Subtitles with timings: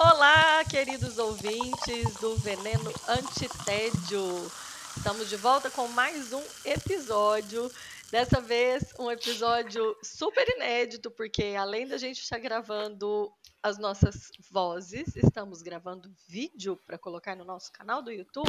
[0.00, 4.48] Olá, queridos ouvintes do Veneno Antitédio.
[4.96, 7.68] Estamos de volta com mais um episódio.
[8.08, 13.28] Dessa vez, um episódio super inédito, porque além da gente estar gravando
[13.62, 18.48] as nossas vozes, estamos gravando vídeo para colocar no nosso canal do YouTube.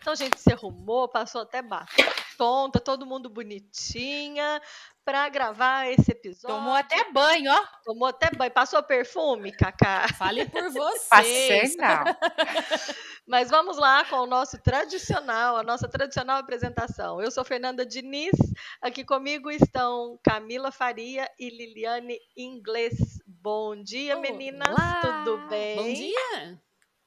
[0.00, 4.60] Então a gente se arrumou, passou até batom, tá todo mundo bonitinha
[5.04, 6.56] para gravar esse episódio.
[6.56, 7.66] Tomou até banho, ó.
[7.84, 8.50] Tomou até banho.
[8.50, 10.08] Passou perfume, Cacá?
[10.16, 11.08] Fale por vocês.
[11.08, 12.04] Passei, não.
[13.26, 17.20] Mas vamos lá com o nosso tradicional, a nossa tradicional apresentação.
[17.20, 18.32] Eu sou Fernanda Diniz,
[18.80, 23.22] aqui comigo estão Camila Faria e Liliane Inglês.
[23.44, 25.02] Bom dia, meninas, Olá.
[25.02, 25.76] tudo bem?
[25.76, 26.62] Bom dia.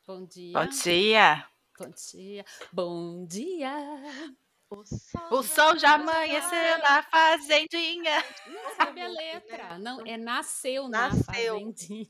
[0.05, 0.63] Bom dia.
[0.63, 1.45] Bom dia.
[1.79, 2.45] Bom dia.
[2.71, 3.73] Bom dia.
[4.69, 8.23] O sol, O sol já amanheceu na fazendinha.
[8.45, 9.79] Não sabe a letra.
[9.79, 11.65] Não, é nasceu, Nasceu.
[11.65, 12.05] na fazendinha.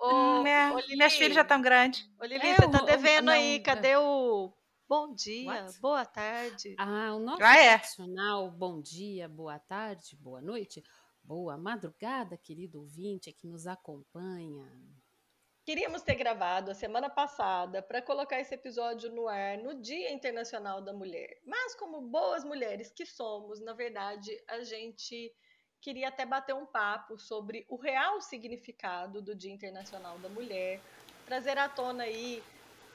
[0.00, 2.04] Ô, Hum, minha- ô, Lili, minhas filhas já estão grandes.
[2.20, 4.52] Ô, Lili, É, você tá devendo aí, não, cadê o
[4.88, 5.80] bom dia, What?
[5.80, 6.74] boa tarde?
[6.76, 7.80] Ah, o nosso Ah, é.
[8.58, 10.82] bom dia, boa tarde, boa noite,
[11.28, 14.66] boa madrugada, querido ouvinte que nos acompanha.
[15.62, 20.80] Queríamos ter gravado a semana passada para colocar esse episódio no ar no Dia Internacional
[20.80, 21.38] da Mulher.
[21.44, 25.30] Mas, como boas mulheres que somos, na verdade, a gente
[25.82, 30.80] queria até bater um papo sobre o real significado do Dia Internacional da Mulher,
[31.26, 32.42] trazer à tona aí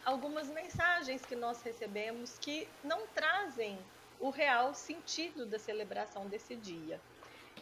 [0.04, 3.78] algumas mensagens que nós recebemos que não trazem
[4.20, 7.00] o real sentido da celebração desse dia.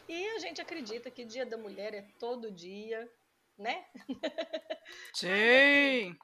[0.07, 3.09] E a gente acredita que Dia da Mulher é todo dia,
[3.57, 3.85] né?
[5.15, 6.17] Sim.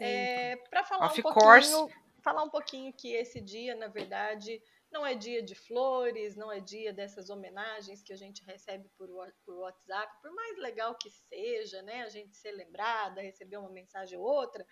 [0.00, 1.70] É, para falar Of um course.
[1.70, 6.50] pouquinho, falar um pouquinho que esse dia, na verdade, não é dia de flores, não
[6.50, 9.08] é dia dessas homenagens que a gente recebe por,
[9.44, 14.16] por WhatsApp, por mais legal que seja, né, a gente ser lembrada, receber uma mensagem
[14.18, 14.64] ou outra.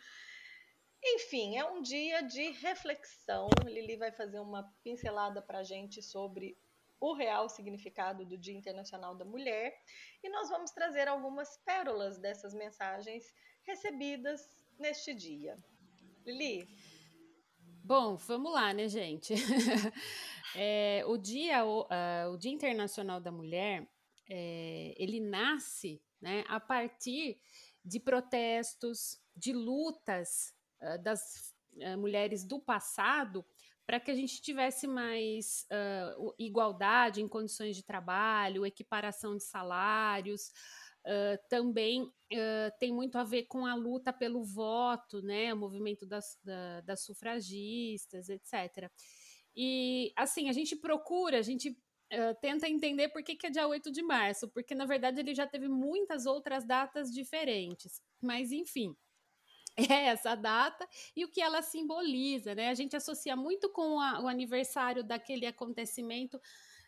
[1.05, 3.49] Enfim, é um dia de reflexão.
[3.65, 6.57] Lili vai fazer uma pincelada para a gente sobre
[7.03, 9.77] o real significado do Dia Internacional da Mulher
[10.23, 14.49] e nós vamos trazer algumas pérolas dessas mensagens recebidas
[14.79, 15.59] neste dia.
[16.25, 16.69] Lili,
[17.85, 19.35] Bom, vamos lá, né, gente?
[20.55, 23.89] É, o, dia, o, ah, o Dia Internacional da Mulher,
[24.29, 27.41] é, ele nasce né, a partir
[27.83, 33.43] de protestos, de lutas ah, das ah, mulheres do passado
[33.87, 35.67] para que a gente tivesse mais
[36.19, 40.51] o- igualdade em condições de trabalho, equiparação de salários.
[41.05, 45.53] ah, também ah, tem muito a ver com a luta pelo voto, né?
[45.55, 48.91] O movimento das, da- das sufragistas, etc.
[49.57, 51.77] E assim, a gente procura, a gente
[52.13, 55.35] ah, tenta entender por que, que é dia 8 de março, porque na verdade ele
[55.35, 58.01] já teve muitas outras datas diferentes.
[58.23, 58.95] Mas enfim,
[59.91, 62.69] é essa data e o que ela simboliza, né?
[62.69, 66.41] A gente associa muito com a- o aniversário daquele acontecimento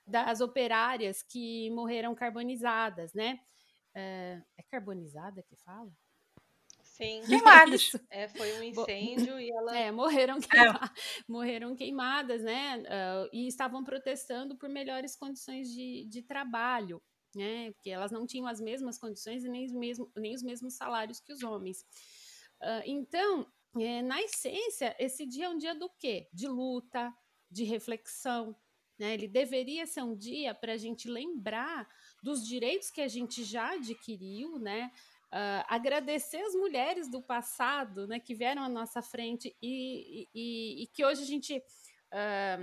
[0.06, 3.40] das operárias que morreram carbonizadas, né?
[3.94, 5.92] É, é carbonizada que fala?
[6.82, 7.80] sim, Queimadas.
[7.80, 7.98] Isso.
[8.10, 10.92] é, foi um incêndio e ela É, morreram, queima-
[11.28, 12.82] morreram queimadas, né?
[12.88, 17.02] ah, e estavam protestando por melhores condições de, de trabalho,
[17.34, 17.72] né?
[17.72, 21.20] Porque elas não tinham as mesmas condições e nem os, mesmo, nem os mesmos salários
[21.20, 21.84] que os homens.
[22.86, 23.46] Então,
[23.78, 26.28] é, na essência, esse dia é um dia do quê?
[26.32, 27.12] De luta,
[27.50, 28.56] de reflexão.
[28.98, 29.14] Né?
[29.14, 31.88] Ele deveria ser um dia para a gente lembrar
[32.22, 34.90] dos direitos que a gente já adquiriu, né?
[35.32, 40.86] Ah, agradecer as mulheres do passado, né, que vieram à nossa frente e, e- e
[40.86, 41.60] que hoje a gente
[42.12, 42.56] ah,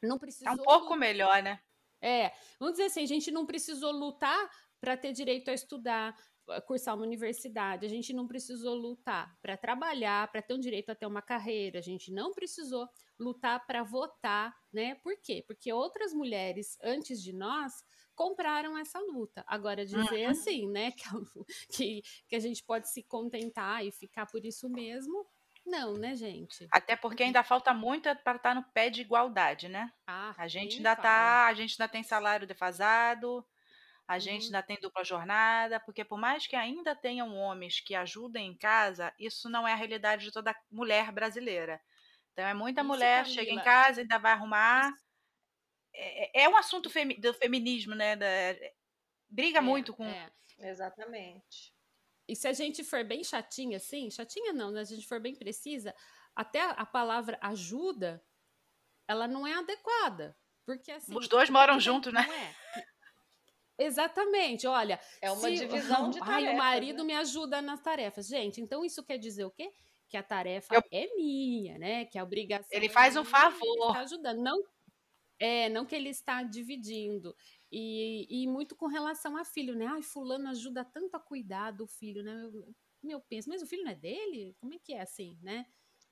[0.00, 0.52] não É precisou.
[0.52, 1.60] um pouco melhor, né?
[2.00, 4.48] É, vamos dizer assim, a gente não precisou lutar
[4.80, 6.16] para ter direito a estudar,
[6.66, 10.94] cursar uma universidade, a gente não precisou lutar para trabalhar, para ter um direito a
[10.94, 12.88] ter uma carreira, a gente não precisou
[13.18, 14.94] lutar para votar, né?
[14.96, 15.44] Por quê?
[15.46, 17.72] Porque outras mulheres antes de nós
[18.14, 19.44] compraram essa luta.
[19.46, 23.90] Agora dizer assim, né, que, a lu- que, que a gente pode se contentar e
[23.92, 25.26] ficar por isso mesmo,
[25.64, 26.66] não, né, gente?
[26.72, 29.92] Até porque ainda falta muito para estar no pé de igualdade, né?
[30.06, 31.08] Ah, A gente ainda fala.
[31.08, 33.46] tá, a gente ainda tem salário defasado,
[34.12, 34.46] a gente Uhum.
[34.48, 39.12] ainda tem dupla jornada, porque por mais que ainda tenham homens que ajudem em casa,
[39.18, 41.80] isso não é a realidade de toda mulher brasileira.
[42.32, 43.64] Então é muita Isso, mulher chega em Camila.
[43.64, 44.92] casa ainda vai arrumar.
[45.94, 48.16] É, é um assunto femi- do feminismo, né?
[48.16, 48.26] da-
[49.28, 50.30] briga É, muito com é.
[50.58, 51.74] exatamente.
[52.28, 54.84] E se a gente for bem chatinha assim, chatinha não, né?
[54.84, 55.94] Se a gente for bem precisa,
[56.34, 58.24] até a, palavra ajuda,
[59.08, 60.36] ela não é adequada.
[60.64, 61.14] Porque assim.
[61.16, 62.24] Os dois moram juntos, né?
[62.26, 62.54] Não é.
[63.84, 64.98] Exatamente, olha.
[65.20, 66.44] É uma se, divisão de tarefas.
[66.48, 67.04] Ai, o marido né?
[67.04, 68.26] me ajuda nas tarefas.
[68.26, 69.72] Gente, então isso quer dizer o quê?
[70.08, 70.82] Que a tarefa Eu...
[70.90, 72.04] é minha, né?
[72.04, 72.68] Que a obrigação.
[72.70, 73.88] Ele faz um favor.
[73.88, 74.38] Está ajudando.
[74.38, 74.62] Não,
[75.38, 77.34] é, não que ele está dividindo.
[77.70, 79.86] E, e muito com relação a filho, né?
[79.86, 82.32] Ai, fulano ajuda tanto a cuidar do filho, né?
[82.52, 84.54] Eu, meu penso, mas o filho não é dele?
[84.60, 85.66] Como é que é assim, né?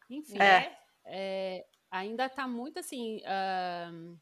[0.08, 0.76] Enfim, é.
[1.04, 3.18] É, ainda está muito assim.
[3.18, 4.18] Uh,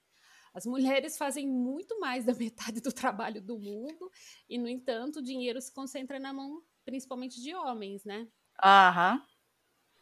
[0.58, 4.10] as mulheres fazem muito mais da metade do trabalho do mundo
[4.49, 8.28] e, no entanto, o dinheiro se concentra na mão, principalmente de homens, né?
[8.62, 9.25] Aham.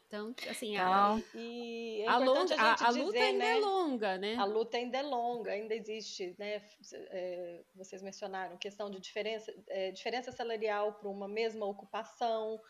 [0.06, 3.50] Então, assim, a, e é a, longa, a, a, a luta dizer, ainda é né?
[3.50, 4.36] é longa, né?
[4.36, 6.62] A luta ainda é longa, ainda existe, né?
[7.10, 12.60] É, vocês mencionaram questão de diferença, é, diferença salarial para uma mesma ocupação.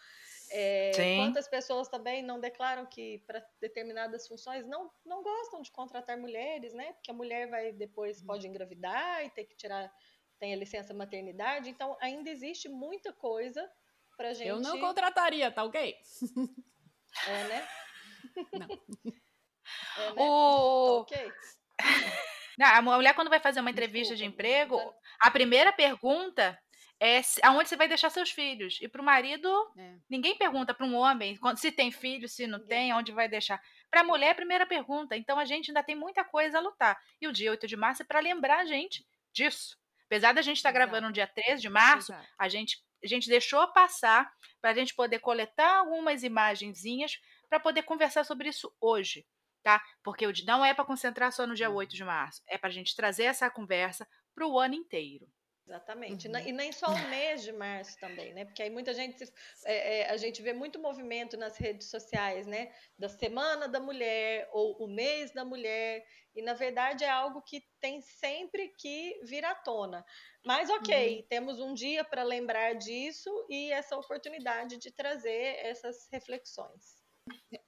[0.50, 6.16] É, quantas pessoas também não declaram que para determinadas funções não, não gostam de contratar
[6.16, 6.92] mulheres, né?
[6.94, 8.26] Porque a mulher vai depois uhum.
[8.26, 9.92] pode engravidar e ter que tirar
[10.38, 13.66] tem a licença maternidade, então ainda existe muita coisa
[14.16, 14.48] para gente.
[14.48, 15.96] Eu não contrataria, tá ok?
[17.26, 17.68] É, né?
[18.52, 18.68] Não.
[19.98, 20.22] É, né?
[20.22, 21.04] O...
[21.06, 21.32] Tá ok.
[22.58, 26.58] Não, a mulher, quando vai fazer uma entrevista Desculpa, de emprego, a primeira pergunta
[27.00, 28.78] é aonde você vai deixar seus filhos.
[28.80, 29.96] E para o marido, é.
[30.08, 33.60] ninguém pergunta para um homem se tem filho, se não tem, onde vai deixar.
[33.90, 35.16] Para a mulher, é a primeira pergunta.
[35.16, 36.98] Então a gente ainda tem muita coisa a lutar.
[37.20, 39.76] E o dia 8 de março é para lembrar a gente disso.
[40.06, 43.28] Apesar da gente estar tá gravando no dia 13 de março, a gente, a gente
[43.28, 47.18] deixou passar para a gente poder coletar algumas imagenzinhas
[47.48, 49.26] para poder conversar sobre isso hoje.
[49.62, 49.82] Tá?
[50.02, 52.94] Porque não é para concentrar só no dia 8 de março, é para a gente
[52.94, 55.28] trazer essa conversa para o ano inteiro.
[55.66, 56.28] Exatamente.
[56.28, 56.38] Uhum.
[56.38, 58.44] E nem só o mês de março também, né?
[58.44, 59.24] Porque aí muita gente.
[59.64, 62.72] É, é, a gente vê muito movimento nas redes sociais, né?
[62.96, 66.06] Da Semana da Mulher ou o mês da mulher.
[66.36, 70.04] E na verdade é algo que tem sempre que vir à tona.
[70.44, 71.26] Mas ok, uhum.
[71.28, 77.04] temos um dia para lembrar disso e essa oportunidade de trazer essas reflexões.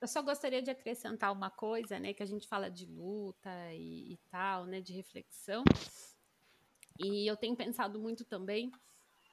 [0.01, 2.15] Eu só gostaria de acrescentar uma coisa, né?
[2.15, 4.81] Que a gente fala de luta e, e tal, né?
[4.81, 5.65] De reflexão.
[6.99, 8.73] E eu tenho pensado muito também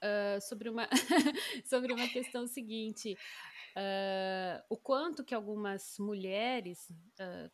[0.04, 0.88] uh, sobre, uma
[1.66, 3.18] sobre uma questão seguinte:
[3.76, 7.52] uh, o quanto que algumas mulheres uh,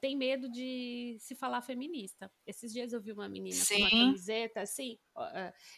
[0.00, 2.30] têm medo de se falar feminista.
[2.46, 3.76] Esses dias eu vi uma menina Sim.
[3.76, 4.98] com uma camiseta assim,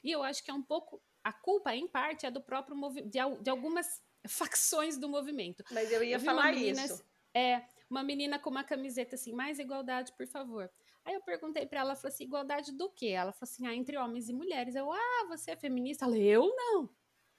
[0.03, 1.01] e eu acho que é um pouco.
[1.23, 5.65] A culpa, em parte, é do próprio movimento, de, de, algumas facções do movimento.
[5.73, 7.05] Mas eu ia eu falar menina, isso.
[7.35, 10.71] É, uma menina com uma camiseta assim, mais igualdade, por favor.
[11.07, 13.11] Aí eu perguntei para ela, falei assim, igualdade do quê?
[13.11, 14.75] Ela falou assim, ah, entre homens e mulheres.
[14.75, 16.05] Eu, ah, você é feminista?
[16.05, 16.91] Ela, eu não.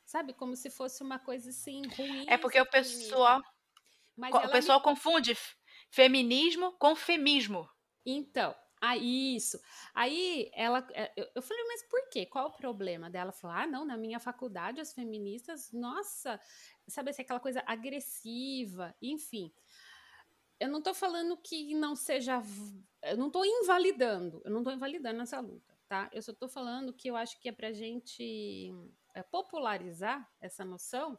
[0.05, 2.25] Sabe, como se fosse uma coisa assim ruim.
[2.29, 3.41] É porque o pessoal,
[4.17, 4.83] o pessoal me...
[4.85, 5.37] confunde
[5.91, 7.69] feminismo com femismo.
[8.05, 9.59] Então, aí isso.
[9.93, 12.25] Aí ela, é, eu falei, mas por quê?
[12.25, 13.31] Qual o problema dela?
[13.31, 16.39] Ela falou, ah, não, na minha faculdade as feministas, nossa,
[16.87, 19.51] sabe assim, aquela coisa agressiva, enfim
[20.59, 22.41] eu não estou falando que não seja.
[23.09, 26.09] Eu não estou invalidando, eu não estou invalidando essa luta, tá?
[26.13, 28.73] Eu só estou falando que eu acho que é para a gente
[29.15, 31.17] é, popularizar essa noção,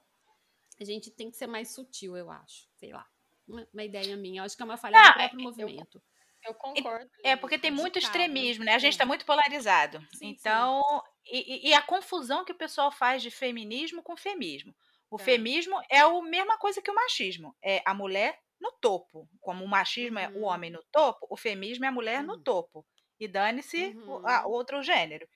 [0.81, 2.69] a gente tem que ser mais sutil, eu acho.
[2.77, 3.07] Sei lá.
[3.47, 4.41] Uma, uma ideia minha.
[4.41, 6.03] Eu acho que é uma falha não, do próprio é, movimento.
[6.45, 7.11] Eu, eu concordo.
[7.25, 8.75] É, porque tem muito extremismo, né?
[8.75, 10.01] A gente está muito polarizado.
[10.15, 11.31] Sim, então, sim.
[11.33, 14.75] E, e, a confusão que o pessoal faz de feminismo com feminismo.
[15.11, 15.25] O tá.
[15.25, 17.57] feminismo é a mesma coisa que o machismo.
[17.63, 19.29] É a mulher no topo.
[19.41, 20.25] Como o machismo uhum.
[20.25, 20.45] é o uhum.
[20.45, 22.27] homem no topo, o feminismo é a mulher uhum.
[22.27, 22.87] no topo.
[23.19, 24.23] E dane-se uhum.
[24.47, 25.29] o outro gênero.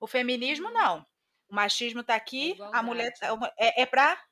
[0.00, 0.74] O feminismo, uhum.
[0.74, 1.06] não.
[1.48, 3.28] O machismo está aqui, é a mulher tá,
[3.58, 4.22] é, é para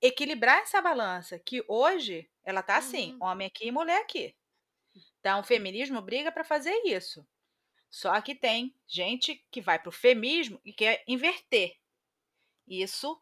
[0.00, 3.26] equilibrar essa balança, que hoje ela está assim, uhum.
[3.26, 4.34] homem aqui e mulher aqui.
[5.20, 7.26] Então, o feminismo briga para fazer isso.
[7.90, 11.74] Só que tem gente que vai para o feminismo e quer inverter.
[12.66, 13.20] Isso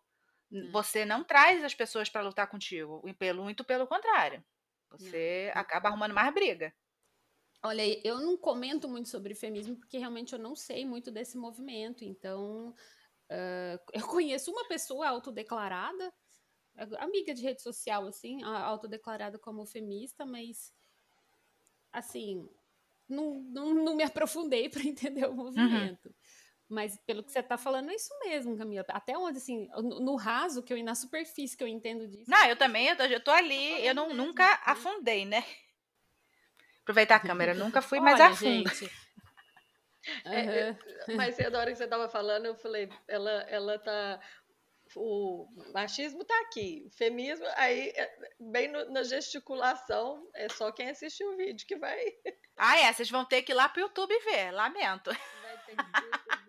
[0.56, 0.70] Hum.
[0.72, 4.44] Você não traz as pessoas para lutar contigo, pelo, muito pelo contrário.
[4.90, 6.72] Você acaba arrumando mais briga.
[7.62, 12.04] Olha, eu não comento muito sobre feminismo porque realmente eu não sei muito desse movimento.
[12.04, 12.74] Então,
[13.30, 16.12] uh, eu conheço uma pessoa autodeclarada,
[16.98, 20.72] amiga de rede social, assim, autodeclarada como feminista, mas,
[21.92, 22.48] assim,
[23.08, 25.36] não, não, não me aprofundei para entender o uhum.
[25.36, 26.06] movimento.
[26.06, 26.14] Uhum.
[26.68, 28.84] Mas pelo que você está falando, é isso mesmo, Camila.
[28.88, 32.28] Até onde, assim, no, raso, que eu na superfície que eu entendo disso.
[32.28, 35.44] Não, eu também, eu tô, eu tô ali, eu não, nunca afundei, né?
[36.82, 38.68] Aproveitar a câmera, nunca fui mais a fundo.
[38.68, 38.90] Gente.
[40.24, 41.16] É, uhum.
[41.16, 44.20] mas na hora que você estava falando, eu falei, ela, ela tá.
[44.94, 50.88] O machismo tá aqui, o feminismo, aí, é, bem no, na gesticulação, é só quem
[50.88, 51.98] assistiu o vídeo que vai.
[52.56, 55.10] Ah, é, vocês vão ter que ir lá pro YouTube ver, lamento.
[55.42, 56.45] Vai ter que ver.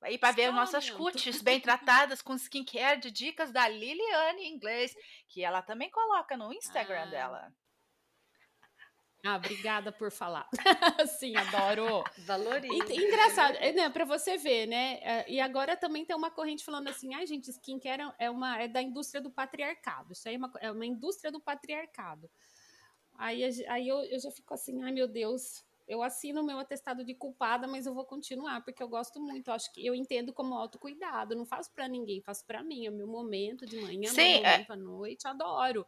[0.00, 4.94] Aí para ver nossas cutis bem tratadas com skincare de dicas da Liliane em inglês,
[5.28, 7.06] que ela também coloca no Instagram ah.
[7.06, 7.54] dela.
[9.24, 10.48] Ah, obrigada por falar.
[11.20, 12.02] Sim, adoro.
[12.26, 12.92] Valoriza.
[12.92, 14.98] Engraçado, é, né, para você ver, né?
[15.00, 18.60] É, e agora também tem uma corrente falando assim, ai, ah, gente, skincare é uma
[18.60, 20.12] é da indústria do patriarcado.
[20.12, 22.28] Isso aí é uma, é uma indústria do patriarcado.
[23.16, 27.14] Aí, aí eu, eu já fico assim, ai meu Deus, eu assino meu atestado de
[27.14, 29.48] culpada, mas eu vou continuar porque eu gosto muito.
[29.48, 31.34] Eu acho que eu entendo como autocuidado.
[31.34, 32.86] Não faço para ninguém, faço para mim.
[32.86, 34.52] É o meu momento de manhã, Sim, meu é.
[34.52, 34.72] momento é...
[34.72, 35.28] à noite.
[35.28, 35.86] Adoro,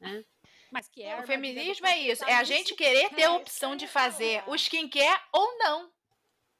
[0.00, 0.24] né?
[0.70, 3.86] Mas que é o feminismo é isso, é a gente querer ter a opção de
[3.86, 5.90] fazer o skincare ou não.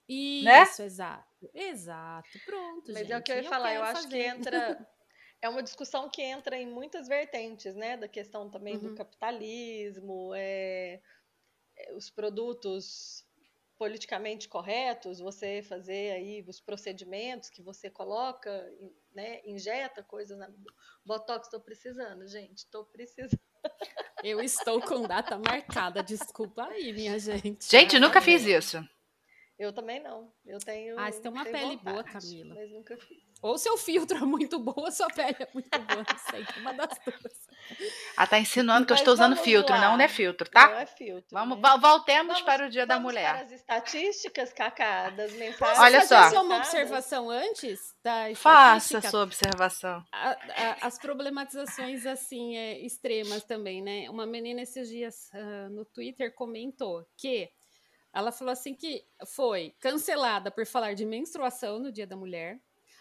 [0.08, 0.86] Isso, né?
[0.86, 1.50] exato.
[1.54, 2.38] Exato.
[2.46, 3.12] Pronto, Mas gente.
[3.12, 4.08] é o que eu ia falar, eu acho fazer.
[4.08, 4.88] que entra
[5.40, 7.96] é uma discussão que entra em muitas vertentes, né?
[7.96, 8.82] Da questão também uhum.
[8.82, 11.00] do capitalismo, é, é,
[11.94, 13.24] os produtos
[13.78, 18.50] politicamente corretos, você fazer aí os procedimentos que você coloca,
[19.14, 19.40] né?
[19.44, 20.50] Injeta coisas na
[21.04, 23.40] botox, estou precisando, gente, estou precisando.
[24.22, 27.70] Eu estou com data marcada, desculpa aí, minha gente.
[27.70, 28.84] Gente, nunca fiz isso.
[29.58, 30.32] Eu também não.
[30.46, 30.98] Eu tenho.
[30.98, 32.54] Ah, você tem uma pele vontade, boa, Camila.
[32.54, 33.18] Mas nunca fiz.
[33.42, 36.04] Ou seu filtro é muito bom, ou sua pele é muito boa.
[36.08, 37.47] Não sei, uma das duas.
[38.16, 39.80] Ah, tá ensinando que eu estou usando filtro, lá.
[39.80, 40.68] não é filtro, tá?
[40.68, 41.28] Não é filtro.
[41.30, 41.78] Vamos, né?
[41.80, 43.32] Voltemos vamos, para o Dia da Mulher.
[43.32, 45.78] Para as estatísticas, Cacá, das mensagens.
[45.78, 46.42] Olha só.
[46.42, 50.02] uma observação antes da Faça a sua observação.
[50.12, 54.10] A, a, as problematizações, assim, é, extremas também, né?
[54.10, 57.48] Uma menina esses dias uh, no Twitter comentou que
[58.12, 62.58] ela falou assim que foi cancelada por falar de menstruação no Dia da Mulher.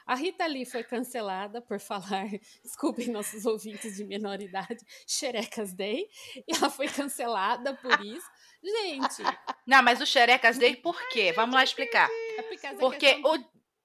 [0.07, 2.27] A Rita Lee foi cancelada por falar,
[2.63, 6.09] desculpem nossos ouvintes de menor idade, Xerecas Day.
[6.47, 8.25] E ela foi cancelada por isso.
[8.63, 9.21] Gente.
[9.65, 11.33] Não, mas o Xerecas Day por quê?
[11.33, 12.09] Vamos lá explicar.
[12.37, 13.37] É porque o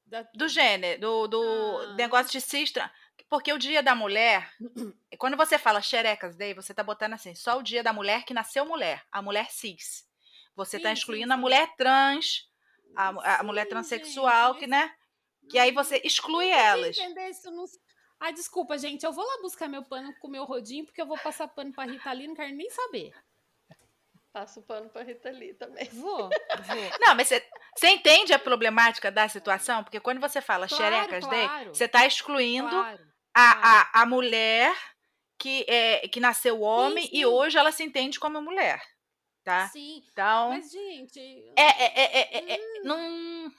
[0.07, 0.23] da...
[0.33, 1.95] do gênero, do, do ah.
[1.95, 2.89] negócio de cistra.
[3.29, 4.49] Porque o dia da mulher,
[5.19, 8.33] quando você fala Xerecas Day, você tá botando assim, só o dia da mulher que
[8.33, 10.07] nasceu mulher, a mulher cis.
[10.55, 11.35] Você está excluindo sim, sim.
[11.35, 12.49] a mulher trans,
[12.95, 14.95] a, a mulher transexual, que, né?
[15.49, 16.97] Que aí você exclui elas.
[16.97, 17.65] Entender isso não...
[18.21, 19.05] Ah, desculpa, gente.
[19.05, 21.85] Eu vou lá buscar meu pano com meu rodinho, porque eu vou passar pano pra
[21.85, 23.13] Rita Lee, não quero nem saber.
[24.33, 25.89] Passo pano pra Rita Lee também.
[25.93, 26.31] Vou, vou.
[27.05, 27.47] Não, mas você,
[27.77, 29.85] você entende a problemática da situação?
[29.85, 31.75] Porque quando você fala claro, xerecas claro.
[31.75, 34.75] você está excluindo claro, a, a, a mulher
[35.37, 37.17] que, é, que nasceu homem sim, sim.
[37.19, 38.81] e hoje ela se entende como mulher
[39.43, 39.69] tá?
[39.69, 40.03] Sim.
[40.11, 41.19] Então, mas gente,
[41.57, 42.83] é, é, é, é, hum.
[42.85, 43.53] não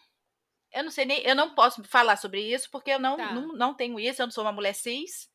[0.74, 3.32] eu não sei nem, eu não posso falar sobre isso porque eu não, tá.
[3.34, 5.32] não, não tenho isso, eu não sou uma mulher cis.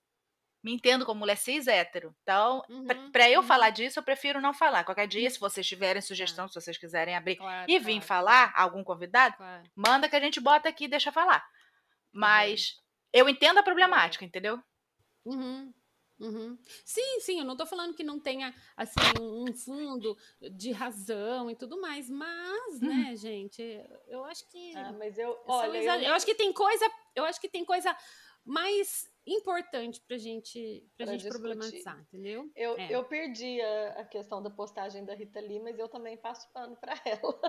[0.62, 2.14] Me entendo como mulher cis hétero.
[2.23, 3.47] Então, uhum, para eu uhum.
[3.47, 4.83] falar disso, eu prefiro não falar.
[4.83, 8.52] Qualquer dia, se vocês tiverem sugestão, se vocês quiserem abrir claro, e vir claro, falar,
[8.52, 8.62] claro.
[8.64, 9.37] algum convidado,
[9.75, 11.38] manda que a gente bota aqui e deixa falar.
[11.38, 11.49] Tá
[12.12, 12.83] Mas uhum.
[13.12, 14.61] eu entendo a problemática, entendeu?
[15.25, 15.73] Uhum.
[16.21, 16.59] Uhum.
[16.85, 20.17] Sim, sim, eu não estou falando que não tenha assim um fundo
[20.53, 22.89] de razão e tudo mais, mas, uhum.
[22.89, 23.63] né, gente,
[24.09, 26.03] eu acho que ah, mas eu, olha, eu...
[26.03, 26.15] eu...
[26.15, 27.97] acho que tem coisa, eu acho que tem coisa
[28.45, 31.43] mais importante pra gente pra, pra gente discutir.
[31.43, 32.51] problematizar, entendeu?
[32.57, 32.89] Eu, é.
[32.91, 36.77] eu perdi a, a, questão da postagem da Rita Lee, mas eu também passo pano
[36.77, 37.41] para ela.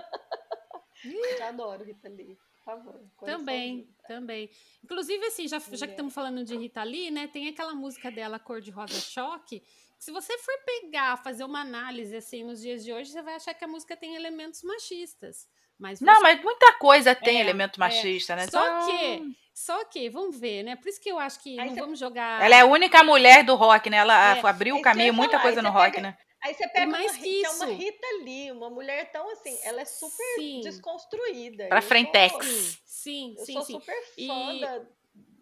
[1.04, 3.00] eu adoro Rita Lee favor.
[3.24, 4.50] Também, também.
[4.82, 7.26] Inclusive, assim, já, já que estamos falando de Rita Lee, né?
[7.26, 9.62] Tem aquela música dela, Cor de Rosa Choque.
[9.98, 13.52] Se você for pegar, fazer uma análise assim nos dias de hoje, você vai achar
[13.52, 15.46] que a música tem elementos machistas.
[15.78, 16.04] Mas você...
[16.04, 17.80] Não, mas muita coisa tem é, elemento é.
[17.80, 18.36] machista, é.
[18.36, 18.46] né?
[18.46, 18.86] Só então...
[18.86, 20.76] que, só que, vamos ver, né?
[20.76, 21.80] Por isso que eu acho que Aí não você...
[21.80, 22.42] vamos jogar.
[22.42, 23.98] Ela é a única mulher do rock, né?
[23.98, 24.46] Ela é.
[24.46, 26.16] abriu o caminho, muita coisa no rock, né?
[26.42, 29.82] Aí você pega mais uma, que, é uma Rita Lee, uma mulher tão assim, ela
[29.82, 30.60] é super sim.
[30.62, 31.68] desconstruída.
[31.68, 32.80] Pra frentex.
[32.84, 33.72] Sim, eu sim, sou sim.
[33.74, 34.60] super fã e...
[34.60, 34.86] da,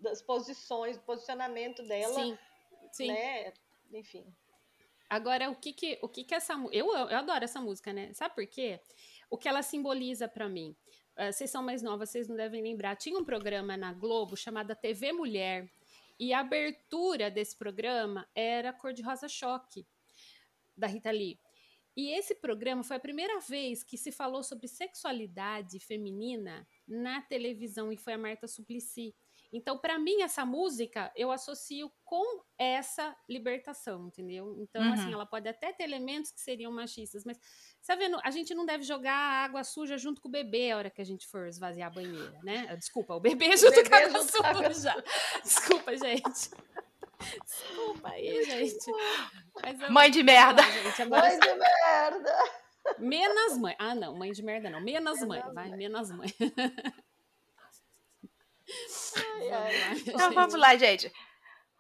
[0.01, 2.15] das posições, do posicionamento dela.
[2.15, 2.39] Sim,
[2.93, 3.09] sim.
[3.09, 3.53] Né?
[3.93, 4.27] Enfim.
[5.09, 6.55] Agora, o que que, o que, que essa...
[6.73, 8.13] Eu, eu adoro essa música, né?
[8.13, 8.81] Sabe por quê?
[9.31, 10.77] O que ela simboliza para mim.
[11.17, 12.97] Uh, vocês são mais novas, vocês não devem lembrar.
[12.97, 15.71] Tinha um programa na Globo chamado TV Mulher.
[16.19, 19.87] E a abertura desse programa era Cor de Rosa Choque
[20.79, 21.39] da Rita Lee.
[21.97, 27.93] E esse programa foi a primeira vez que se falou sobre sexualidade feminina na televisão
[27.93, 29.13] e foi a Marta Suplicy.
[29.53, 34.55] Então, para mim, essa música eu associo com essa libertação, entendeu?
[34.61, 34.95] Então, assim, uhum.
[34.95, 37.37] assim, ela pode até ter elementos que seriam machistas, mas,
[37.81, 41.01] sabe, a gente não deve jogar água suja junto com o bebê a hora que
[41.01, 42.77] a gente for esvaziar a banheira, né?
[42.77, 43.97] Desculpa, o bebê junto bebê com
[44.45, 45.05] a água suja.
[45.43, 46.51] Desculpa, gente.
[47.19, 48.91] Desculpa aí, gente.
[49.91, 50.63] mãe de merda.
[50.63, 52.37] gente, mãe de merda.
[52.99, 53.75] Menos mãe.
[53.79, 54.81] Ah, não, mãe de merda não.
[54.81, 55.43] Menos mãe.
[55.53, 56.29] Vai, menos mãe.
[59.17, 60.03] Ai, ai.
[60.07, 61.13] Então vamos lá, gente.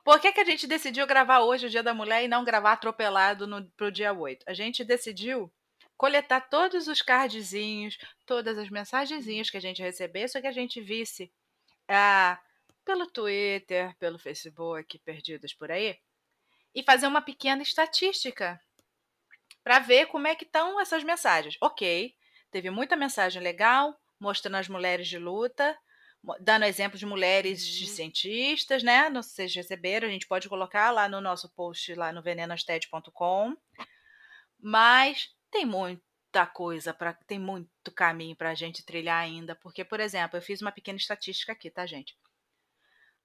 [0.04, 2.72] Por que, que a gente decidiu gravar hoje o Dia da Mulher e não gravar
[2.72, 4.44] atropelado no, pro dia 8?
[4.48, 5.52] A gente decidiu
[5.98, 11.30] coletar todos os cardzinhos, todas as mensagenzinhas que a gente recebesse, que a gente visse
[11.86, 12.38] ah,
[12.88, 15.98] pelo Twitter, pelo Facebook, perdidos por aí,
[16.74, 18.58] e fazer uma pequena estatística
[19.62, 21.58] para ver como é que estão essas mensagens.
[21.60, 22.14] Ok,
[22.50, 25.78] teve muita mensagem legal, mostrando as mulheres de luta,
[26.40, 27.88] dando exemplo de mulheres uhum.
[27.88, 29.10] cientistas, né?
[29.10, 32.22] Não sei se vocês receberam, a gente pode colocar lá no nosso post lá no
[32.22, 33.54] venenasted.com.
[34.58, 40.00] Mas tem muita coisa para tem muito caminho para a gente trilhar ainda, porque por
[40.00, 42.16] exemplo, eu fiz uma pequena estatística aqui, tá, gente?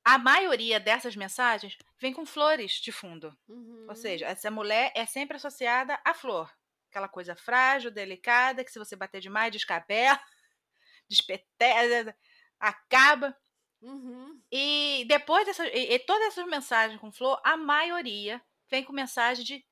[0.03, 3.35] A maioria dessas mensagens vem com flores de fundo.
[3.47, 3.85] Uhum.
[3.87, 6.51] Ou seja, essa mulher é sempre associada à flor.
[6.89, 10.21] Aquela coisa frágil, delicada, que se você bater demais, descabela,
[11.09, 12.15] despetela
[12.59, 13.35] acaba.
[13.81, 14.41] Uhum.
[14.51, 19.43] E depois dessa, e, e, todas essas mensagens com flor, a maioria vem com mensagem
[19.43, 19.65] de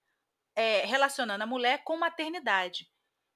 [0.54, 2.90] é, relacionando a mulher com maternidade.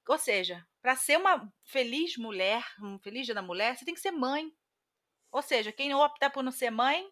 [0.08, 4.02] Ou seja, para ser uma feliz mulher, um feliz dia da mulher, você tem que
[4.02, 4.52] ser mãe.
[5.36, 7.12] Ou seja, quem opta por não ser mãe,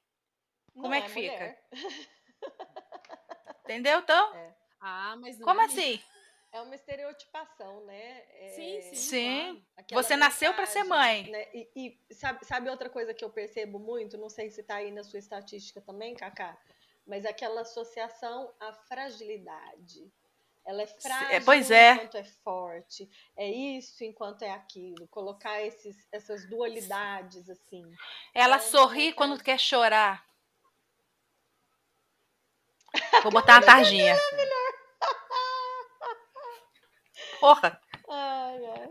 [0.71, 1.59] como não é que é fica?
[3.65, 4.33] Entendeu, então?
[4.33, 4.55] É.
[4.79, 6.01] Ah, mas Como é assim?
[6.49, 8.23] É uma estereotipação, né?
[8.29, 8.95] É, sim, sim.
[8.95, 9.65] sim.
[9.75, 9.87] Claro.
[9.91, 11.29] Você nasceu para ser mãe.
[11.29, 11.49] Né?
[11.53, 14.17] E, e, sabe, sabe outra coisa que eu percebo muito?
[14.17, 16.57] Não sei se está aí na sua estatística também, Cacá,
[17.05, 20.09] mas aquela associação à fragilidade.
[20.65, 21.93] Ela é, é frágil é, pois é.
[21.93, 23.09] enquanto é forte.
[23.37, 25.07] É isso enquanto é aquilo.
[25.09, 27.83] Colocar esses, essas dualidades, assim.
[28.33, 30.25] Ela então, sorri quando quer chorar.
[33.23, 34.15] Vou botar uma tarjinha.
[37.39, 37.81] Porra.
[38.09, 38.89] Ai, ai.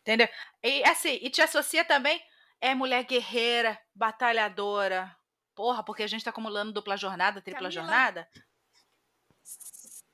[0.00, 0.28] Entendeu?
[0.62, 2.22] E assim, e te associa também
[2.60, 5.14] é mulher guerreira, batalhadora.
[5.54, 7.70] Porra, porque a gente tá acumulando dupla jornada, tripla Camila...
[7.70, 8.28] jornada.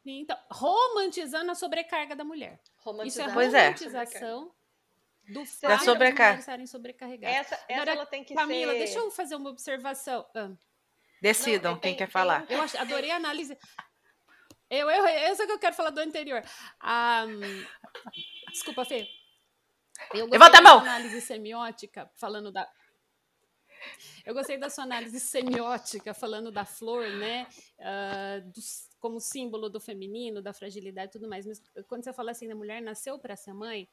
[0.06, 2.60] Então, romantizando a sobrecarga da mulher.
[3.04, 3.28] Isso é é.
[3.28, 4.52] romantização
[5.28, 5.32] é.
[5.32, 6.34] do fato da sobrecarga.
[6.34, 7.36] de estarem sobrecarregadas.
[7.36, 8.78] Essa, essa Agora, ela tem que Camila, ser...
[8.78, 10.24] deixa eu fazer uma observação.
[10.34, 10.52] Ah.
[11.20, 12.46] Decidam Não, quem tem, quer falar.
[12.48, 13.58] Eu adorei a análise.
[14.70, 16.42] Eu, eu, eu sei que eu quero falar do anterior.
[16.82, 19.08] Um, desculpa, Fê.
[20.12, 20.78] Eu Levanta a mão!
[20.80, 22.68] análise semiótica, falando da.
[24.24, 27.46] Eu gostei da sua análise semiótica, falando da flor, né?
[27.78, 28.60] Uh, do,
[29.06, 31.46] como símbolo do feminino, da fragilidade e tudo mais.
[31.46, 33.88] Mas quando você fala assim, a mulher nasceu para ser mãe,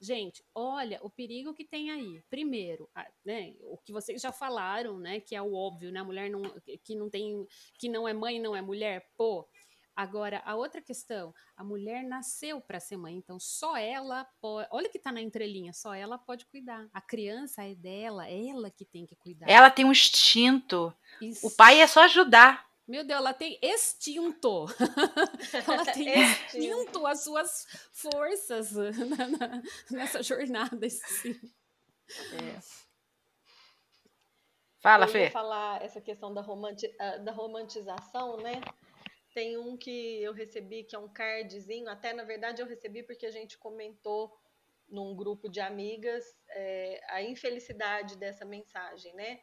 [0.00, 2.20] gente, olha o perigo que tem aí.
[2.28, 2.90] Primeiro,
[3.24, 5.20] né, o que vocês já falaram, né?
[5.20, 6.00] Que é o óbvio, né?
[6.00, 6.42] A mulher não,
[6.82, 7.46] que não tem,
[7.78, 9.48] que não é mãe, não é mulher, pô.
[9.94, 14.68] Agora, a outra questão, a mulher nasceu para ser mãe, então só ela pode.
[14.72, 16.88] Olha que tá na entrelinha, só ela pode cuidar.
[16.92, 19.48] A criança é dela, é ela que tem que cuidar.
[19.48, 20.92] Ela tem um instinto.
[21.22, 21.46] Isso.
[21.46, 22.65] O pai é só ajudar.
[22.86, 24.66] Meu Deus, ela tem extinto.
[25.66, 30.88] ela tem extinto as suas forças na, na, nessa jornada.
[30.88, 31.40] Sim.
[32.34, 32.86] É.
[34.78, 35.30] Fala, Eu Fê.
[35.30, 38.60] falar essa questão da, romanti ah, da romantização, né?
[39.34, 43.26] Tem um que eu recebi que é um cardzinho, até na verdade eu recebi porque
[43.26, 44.32] a gente comentou
[44.88, 49.40] num grupo de amigas é, a infelicidade dessa mensagem, né?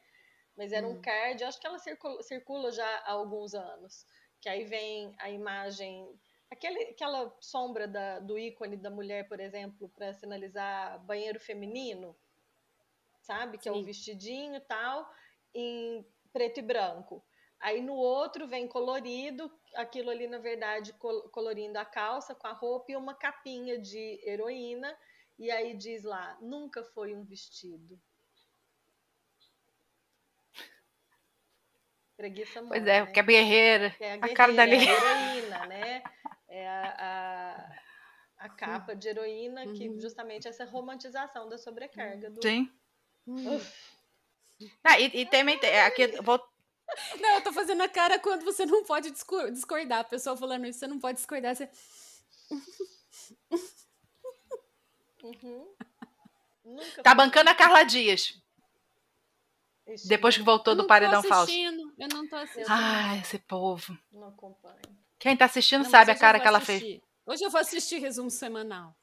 [0.55, 1.01] Mas era um hum.
[1.01, 4.05] card, acho que ela circula, circula, já há alguns anos.
[4.39, 6.07] Que aí vem a imagem,
[6.51, 12.15] aquele, aquela sombra da, do ícone da mulher, por exemplo, para sinalizar banheiro feminino,
[13.21, 13.57] sabe?
[13.57, 13.69] Que Sim.
[13.69, 15.09] é o vestidinho e tal,
[15.53, 17.25] em preto e branco.
[17.59, 20.93] Aí no outro vem colorido, aquilo ali, na verdade,
[21.31, 24.93] colorindo a calça com a roupa e uma capinha de heroína.
[25.39, 27.97] E aí diz lá: nunca foi um vestido.
[32.23, 33.05] Preguiça mãe, Pois é, né?
[33.05, 33.95] porque é guerreira.
[33.99, 36.03] É a, guerreira, a cara da é a heroína, né?
[36.47, 36.95] É a,
[38.39, 39.73] a, a capa de heroína uhum.
[39.73, 42.29] que justamente essa romantização da sobrecarga.
[42.29, 42.41] Do...
[42.41, 42.71] Sim.
[44.85, 46.39] Ah, e, e também aqui, vou
[47.19, 49.99] não, eu tô fazendo a cara quando você não pode discordar.
[49.99, 51.53] A pessoa falando isso, você não pode discordar.
[51.53, 51.69] Você...
[55.23, 55.75] Uhum.
[57.03, 58.41] Tá bancando a Carla Dias.
[59.87, 61.51] Ixi, Depois que voltou do paredão falso.
[61.51, 62.67] Eu não tô assistindo.
[62.69, 63.97] Ai, esse povo.
[64.11, 64.79] Não acompanho.
[65.19, 67.01] Quem tá assistindo não, sabe a cara que ela fez.
[67.25, 68.95] Hoje eu vou assistir resumo semanal.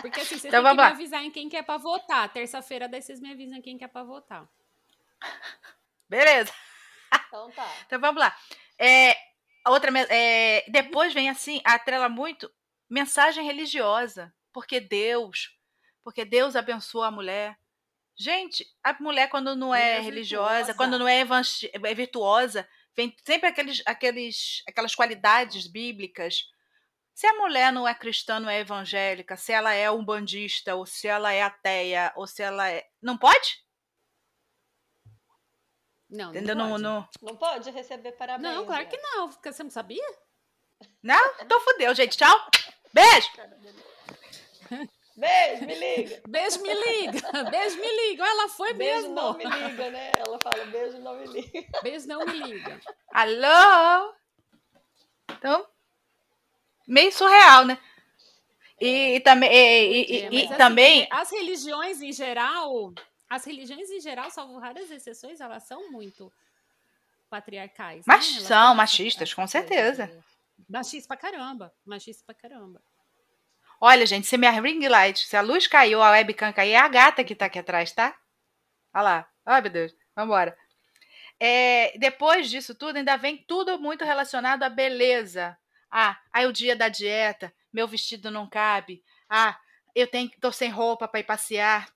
[0.00, 2.32] Porque assim, vocês então, têm que me avisar em quem quer pra votar.
[2.32, 4.48] Terça-feira, daí vocês me avisam em quem quer pra votar.
[6.08, 6.52] Beleza.
[7.28, 7.68] Então tá.
[7.86, 8.36] então vamos lá.
[8.78, 9.16] É,
[9.66, 12.50] outra, é, depois vem assim, atrela muito
[12.88, 14.32] mensagem religiosa.
[14.52, 15.56] Porque Deus,
[16.04, 17.56] porque Deus abençoa a mulher.
[18.16, 20.74] Gente, a mulher, quando não é, é religiosa, virtuosa.
[20.74, 26.50] quando não é, é virtuosa, vem sempre aqueles, aqueles, aquelas qualidades bíblicas.
[27.14, 30.86] Se a mulher não é cristã, não é evangélica, se ela é um bandista, ou
[30.86, 32.86] se ela é ateia, ou se ela é.
[33.00, 33.62] Não pode?
[36.08, 36.54] Não, Entendeu?
[36.54, 36.82] não pode.
[36.82, 38.42] Não, não pode receber parabéns.
[38.54, 39.30] Não, claro que não.
[39.30, 40.04] Você não sabia?
[41.02, 41.34] Não?
[41.40, 42.16] Então fudeu, gente.
[42.16, 42.50] Tchau.
[42.92, 43.30] Beijo.
[45.22, 46.22] Beijo, me liga.
[46.26, 47.50] Beijo, me liga.
[47.50, 48.26] Beijo, me liga.
[48.26, 49.14] Ela foi beijo mesmo.
[49.14, 50.12] não me liga, né?
[50.16, 51.64] Ela fala beijo, não me liga.
[51.80, 52.80] Beijo, não me liga.
[53.12, 54.14] Alô?
[55.30, 55.64] Então,
[56.88, 57.78] meio surreal, né?
[58.80, 61.08] E, e também, e, e, e assim, também...
[61.08, 62.92] As religiões em geral,
[63.30, 66.32] as religiões em geral, salvo raras exceções, elas são muito
[67.30, 68.04] patriarcais.
[68.08, 68.40] Mas né?
[68.40, 70.10] são machistas, com certeza.
[70.68, 71.72] Machista pra caramba.
[71.86, 72.82] Machista pra caramba.
[73.84, 76.86] Olha, gente, se minha ring light, se a luz caiu, a webcam cair, é a
[76.86, 78.16] gata que tá aqui atrás, tá?
[78.94, 79.30] Olha lá.
[79.44, 79.92] Ai, meu Deus.
[80.14, 80.56] Vambora.
[81.40, 85.58] É, depois disso tudo, ainda vem tudo muito relacionado à beleza.
[85.90, 89.02] Ah, aí o dia da dieta, meu vestido não cabe.
[89.28, 89.58] Ah,
[89.96, 91.92] eu tenho, tô sem roupa para ir passear.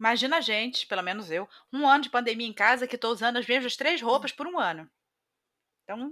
[0.00, 3.36] Imagina a gente, pelo menos eu, um ano de pandemia em casa que estou usando
[3.36, 4.90] as mesmas três roupas por um ano.
[5.84, 6.10] Então,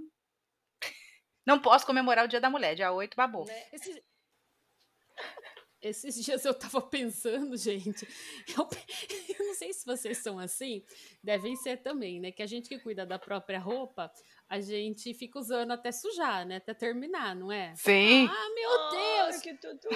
[1.43, 3.45] não posso comemorar o Dia da Mulher, dia 8, babou.
[3.47, 3.67] Né?
[3.73, 4.10] Esse,
[5.81, 8.07] esses dias eu tava pensando, gente,
[8.55, 8.67] eu,
[9.39, 10.83] eu, não sei se vocês são assim,
[11.23, 12.31] devem ser também, né?
[12.31, 14.11] Que a gente que cuida da própria roupa,
[14.47, 16.57] a gente fica usando até sujar, né?
[16.57, 17.73] Até terminar, não é?
[17.75, 18.27] Sim.
[18.29, 19.35] Ah, meu Deus!
[19.35, 19.89] Ai, que tudo!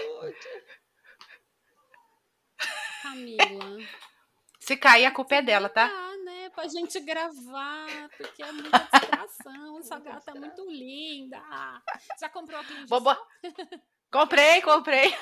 [3.03, 3.77] Camila.
[4.59, 5.87] Se cair, a culpa é dela, tá?
[6.45, 6.49] Ah?
[6.51, 9.79] Pra gente gravar, porque é muita distração.
[9.79, 11.41] Essa gata é muito linda.
[12.19, 13.15] Já comprou a Vou bo...
[14.11, 15.15] Comprei, comprei.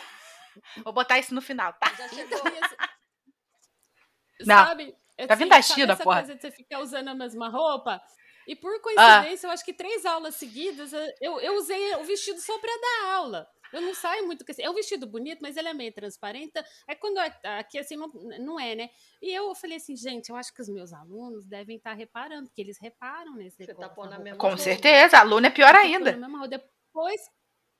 [0.83, 1.91] Vou botar isso no final, tá?
[1.93, 2.41] Já chegou.
[4.45, 4.65] Não.
[4.65, 4.95] Sabe?
[5.27, 6.21] Tá vindo da China, porra.
[6.21, 8.01] coisa de você ficar usando a mesma roupa.
[8.47, 8.79] E por ah.
[8.79, 9.49] coincidência, ah.
[9.49, 13.47] eu acho que três aulas seguidas, eu, eu usei o vestido só pra dar aula.
[13.73, 14.61] Eu não saio muito com esse.
[14.61, 16.51] É um vestido bonito, mas ele é meio transparente.
[16.87, 18.07] É quando é, aqui assim não,
[18.39, 18.89] não é, né?
[19.21, 22.61] E eu falei assim, gente, eu acho que os meus alunos devem estar reparando, porque
[22.61, 26.13] eles reparam nesse Você tá pondo na mesma Com certeza, aluno é pior ainda.
[26.47, 27.21] Depois,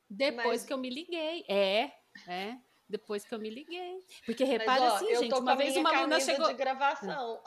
[0.09, 0.65] depois mas...
[0.65, 1.45] que eu me liguei.
[1.47, 1.91] É,
[2.27, 2.57] é.
[2.89, 3.99] Depois que eu me liguei.
[4.25, 6.47] Porque repara assim, gente, uma vez uma aluna chegou.
[6.47, 7.41] de gravação.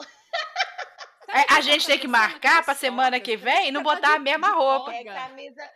[1.29, 4.51] É, a gente tem que marcar para semana que vem e não botar a mesma
[4.51, 4.93] roupa.
[4.93, 5.69] É camisa,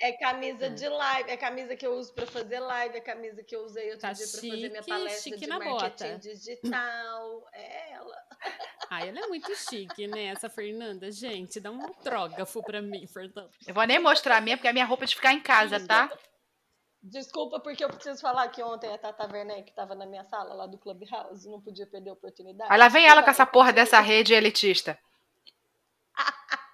[0.00, 0.68] é camisa é.
[0.70, 3.90] de live, é camisa que eu uso para fazer live, é camisa que eu usei
[3.90, 6.18] outro tá dia para fazer minha palestra de marketing bota.
[6.18, 7.48] digital.
[7.52, 8.16] É ela.
[8.88, 10.26] Ah, ela é muito chique, né?
[10.26, 13.50] Essa Fernanda, gente, dá um autógrafo para mim, Fernanda.
[13.66, 15.84] Eu vou nem mostrar a minha, porque a minha roupa é de ficar em casa,
[15.84, 16.10] tá?
[17.02, 20.66] Desculpa, porque eu preciso falar que ontem a Tata Werneck estava na minha sala lá
[20.66, 22.70] do Clubhouse, não podia perder a oportunidade.
[22.70, 24.98] Olha, lá vem ela com essa porra dessa rede elitista.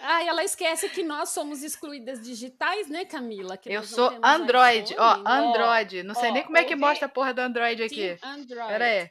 [0.00, 3.56] Ah, ela esquece que nós somos excluídas digitais, né, Camila?
[3.56, 6.02] Que eu sou Android, ó, Android.
[6.02, 8.16] Não sei nem como é que mostra a porra do Android aqui.
[8.16, 8.68] Team Android.
[8.68, 9.10] Pera aí.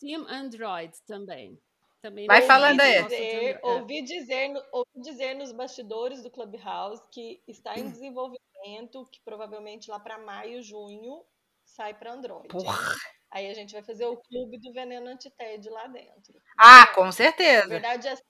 [0.00, 1.60] Team Android também.
[2.00, 3.02] também Vai falando aí.
[3.02, 9.90] Dizer, ouvi, dizer, ouvi dizer nos bastidores do Clubhouse que está em desenvolvimento, que provavelmente
[9.90, 11.22] lá para maio, junho,
[11.64, 12.48] sai para Android.
[12.48, 12.94] Porra.
[13.30, 16.34] Aí a gente vai fazer o clube do veneno anti-TED lá dentro.
[16.58, 17.62] Ah, com certeza.
[17.62, 18.22] Na verdade, assim,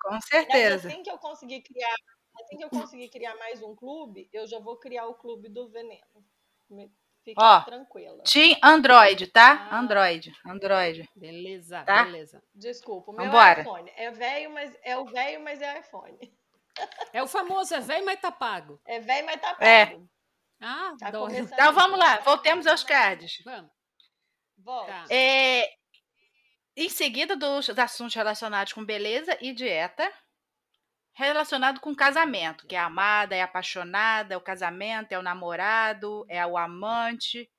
[0.00, 0.88] com certeza.
[0.88, 1.94] assim que eu conseguir criar,
[2.40, 5.68] assim que eu conseguir criar mais um clube, eu já vou criar o clube do
[5.68, 6.24] veneno.
[7.24, 8.22] Fique Ó, tranquila.
[8.22, 9.68] Team Android, tá?
[9.70, 9.78] Ah.
[9.78, 11.08] Android, Android.
[11.14, 12.04] Beleza, tá?
[12.04, 12.42] beleza.
[12.54, 13.60] Desculpa, o meu Vambora.
[13.60, 13.92] é iPhone.
[13.96, 16.18] É velho, mas é o velho, mas é iPhone.
[17.12, 18.80] É o famoso, é velho, mas tá pago.
[18.86, 19.86] É velho, mas tá é.
[19.86, 20.04] pago.
[20.04, 20.64] É.
[20.64, 23.42] Ah, tá então vamos lá, voltemos aos cards.
[23.44, 23.68] Vamos.
[24.58, 24.92] Volta.
[24.92, 25.04] Tá.
[25.08, 25.47] É,
[26.80, 30.12] em seguida dos assuntos relacionados com beleza e dieta,
[31.12, 36.46] relacionado com casamento, que é amada, é apaixonada, é o casamento, é o namorado, é
[36.46, 37.50] o amante.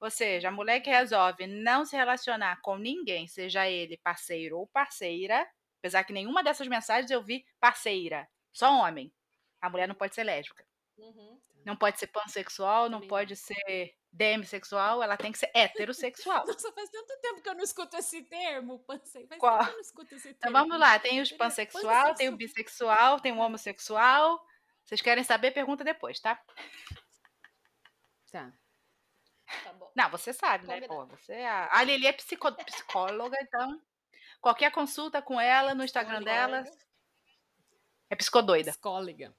[0.00, 4.66] Ou seja, a mulher que resolve não se relacionar com ninguém, seja ele parceiro ou
[4.66, 5.46] parceira,
[5.80, 9.12] apesar que nenhuma dessas mensagens eu vi parceira, só homem.
[9.60, 10.64] A mulher não pode ser lésbica.
[11.02, 11.40] Uhum.
[11.64, 16.46] Não pode ser pansexual, não pode ser demissexual, ela tem que ser heterossexual.
[16.46, 19.28] Nossa, faz tanto tempo que eu não escuto esse termo, pansexual.
[19.28, 19.66] Faz Qual?
[19.66, 20.56] eu não escuto esse então, termo.
[20.56, 22.14] Então vamos lá, tem os pansexual, pansexual.
[22.14, 24.44] tem o bissexual, tem o homossexual.
[24.84, 25.52] Vocês querem saber?
[25.52, 26.40] Pergunta depois, tá?
[28.30, 28.52] Tá.
[29.64, 29.90] Tá bom.
[29.94, 30.80] Não, você sabe, né?
[30.82, 31.68] Pô, você é a...
[31.78, 32.50] a Lili é psico...
[32.64, 33.80] psicóloga, então
[34.40, 36.64] qualquer consulta com ela no Instagram dela
[38.10, 38.70] é psicodoida.
[38.72, 39.34] Psicóloga.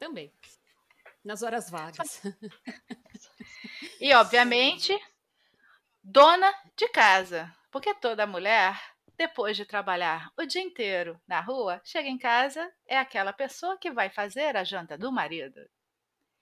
[0.00, 0.32] Também.
[1.22, 2.22] Nas horas vagas.
[4.00, 4.98] E, obviamente,
[6.02, 7.54] dona de casa.
[7.70, 8.80] Porque toda mulher,
[9.16, 13.90] depois de trabalhar o dia inteiro na rua, chega em casa, é aquela pessoa que
[13.92, 15.60] vai fazer a janta do marido,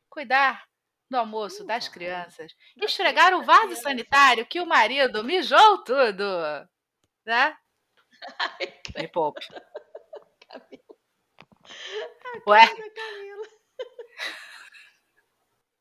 [0.09, 0.67] cuidar
[1.11, 3.83] do almoço das Então, crianças, das esfregar o vaso crianças.
[3.83, 6.25] sanitário que o marido mijou tudo.
[7.27, 7.57] Né?
[8.39, 9.45] Ai, Me poupe.
[12.33, 12.45] Camila.
[12.49, 12.61] Ué,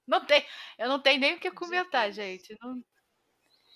[0.07, 0.45] não tem,
[0.77, 2.55] eu não tenho nem o que comentar, gente.
[2.61, 2.83] Não-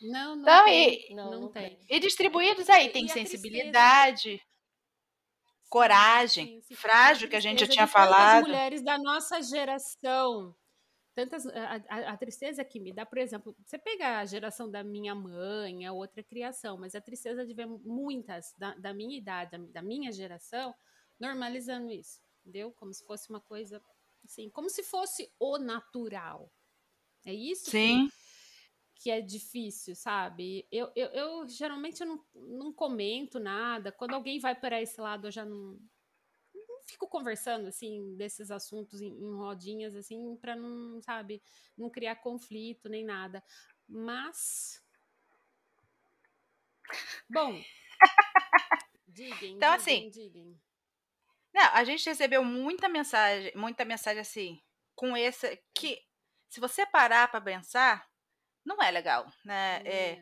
[0.01, 1.11] Não, não Então, tem.
[1.11, 1.79] e, Não, Não tem.
[1.89, 4.41] e distribuídos aí, tem e a sensibilidade,
[5.69, 8.45] coragem, Sim, sim, frágil, que a gente já tinha falado.
[8.45, 10.55] mulheres da nossa geração.
[11.13, 14.83] Tantas, a, a- a tristeza que me dá, por exemplo, você pega a geração da
[14.83, 19.51] minha mãe, a outra criação, mas a tristeza de ver muitas da, da minha idade,
[19.51, 20.73] da, da minha geração,
[21.19, 22.71] normalizando isso, entendeu?
[22.71, 23.81] Como se fosse uma coisa
[24.23, 26.51] assim, como se fosse o natural.
[27.25, 28.09] É isso que- Sim.
[28.95, 30.67] que é difícil, sabe?
[30.71, 33.91] Eu, eu, eu geralmente eu não, não comento nada.
[33.91, 35.79] Quando alguém vai para esse lado, eu já não,
[36.53, 41.41] não fico conversando assim desses assuntos em, em rodinhas assim para não, sabe,
[41.77, 43.43] não criar conflito nem nada.
[43.87, 44.83] Mas
[47.29, 47.59] bom,
[49.57, 50.09] Então, assim.
[51.53, 54.61] Não, a gente recebeu muita mensagem, muita mensagem assim,
[54.95, 56.01] com esse que
[56.49, 58.07] se você parar para pensar,
[58.65, 59.81] não é legal, né?
[59.85, 60.15] É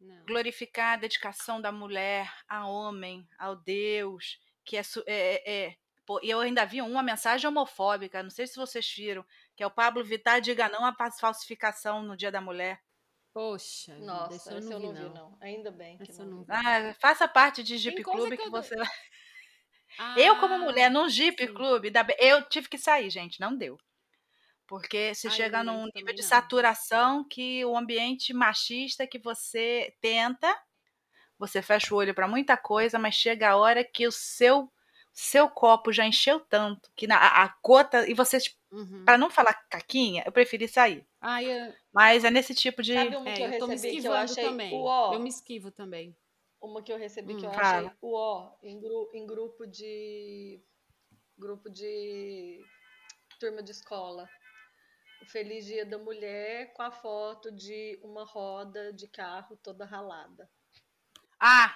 [0.00, 0.26] Não, não.
[0.26, 6.20] glorificar a dedicação da mulher a homem, ao Deus, que é, é, é- é- pô,
[6.22, 9.24] e eu ainda vi uma mensagem homofóbica, não sei se vocês viram,
[9.56, 12.80] que é o Pablo Vittar diga não à fa- falsificação no Dia da Mulher.
[13.32, 15.14] Poxa, Nossa, isso eu não eu vi não vi, não.
[15.30, 15.38] não.
[15.40, 16.46] Ainda bem que Essa eu não não.
[16.48, 18.62] Ah, faça parte de Jeep Clube que que eu
[19.96, 21.64] você Eu, como mulher, Ah, num Jeep sim.
[22.04, 23.78] Bem- eu tive que sair, gente, não deu.
[24.66, 26.52] Porque se Ah, eu chega não num nível de não.
[26.62, 30.56] saturação que o ambiente machista que você tenta,
[31.38, 34.72] você fecha o olho para muita coisa, mas chega a hora que o seu
[35.12, 38.38] seu copo já encheu tanto que na, a, a gota e você
[38.70, 39.06] Uhum.
[39.06, 41.06] para não falar caquinha, eu preferi sair.
[41.20, 43.96] Ah, eu, Mas é nesse tipo de Sabe que é, eu eu tô me recebi
[43.96, 44.94] que eu esquivando achei também.
[45.08, 46.16] Eu me esquivo também.
[46.60, 47.48] Uma que eu recebi que Hum.
[47.50, 47.78] eu Fala.
[47.88, 50.62] achei o ó em, gru- em grupo de
[51.38, 52.62] grupo de
[53.38, 54.28] turma de escola.
[55.22, 60.50] O Feliz Dia da Mulher com a foto de uma roda de carro toda ralada.
[61.38, 61.74] Ah,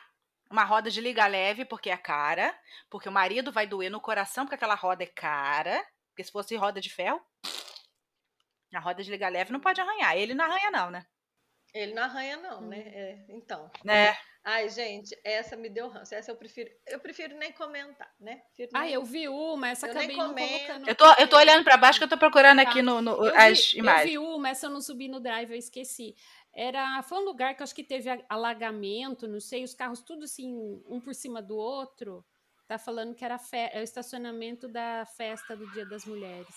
[0.51, 2.55] uma roda de liga leve, porque é cara.
[2.91, 5.83] Porque o marido vai doer no coração, porque aquela roda é cara.
[6.11, 7.21] Porque se fosse roda de ferro,
[8.75, 10.17] a roda de liga leve não pode arranhar.
[10.17, 11.07] Ele não arranha, não, né?
[11.73, 12.79] Ele não arranha não, né?
[12.79, 12.83] Hum.
[12.93, 13.71] É, então.
[13.83, 14.17] Né?
[14.47, 16.15] Ai, gente, essa me deu ranço.
[16.15, 18.43] Essa eu prefiro, eu prefiro nem comentar, né?
[18.55, 20.53] Prefiro Ah, nem- eu vi uma, essa Eu nem acabei não comento.
[20.67, 20.89] colocando.
[20.89, 22.83] Eu tô, eu tô olhando pra baixo que eu tô procurando aqui Tá.
[22.83, 24.11] no, no- Eu as vi, eu imagens.
[24.11, 26.15] vi uma, essa eu não subi no drive, eu esqueci.
[26.55, 30.03] Era, foi um lugar que eu acho que teve a- alagamento, não sei, os carros
[30.03, 30.55] tudo assim,
[30.87, 32.23] um por cima do outro.
[32.69, 36.55] Tá falando que era fe- é o estacionamento da festa do Dia das Mulheres.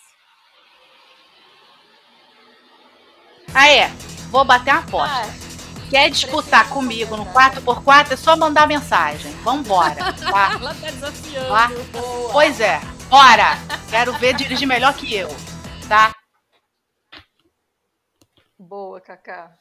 [3.56, 3.88] Ah, é.
[4.30, 5.16] Vou bater uma aposta.
[5.22, 5.47] Ah,
[5.90, 9.32] Quer disputar comigo no 4x4 é só mandar mensagem.
[9.44, 10.54] Vambora, tá?
[10.60, 11.48] Ela tá desafiando.
[11.48, 11.68] Tá?
[11.94, 12.32] boa.
[12.32, 12.82] Pois é.
[13.10, 13.58] Bora!
[13.90, 15.30] Quero ver dirigir melhor que eu,
[15.88, 16.14] tá?
[18.60, 19.54] Boa, Cacá.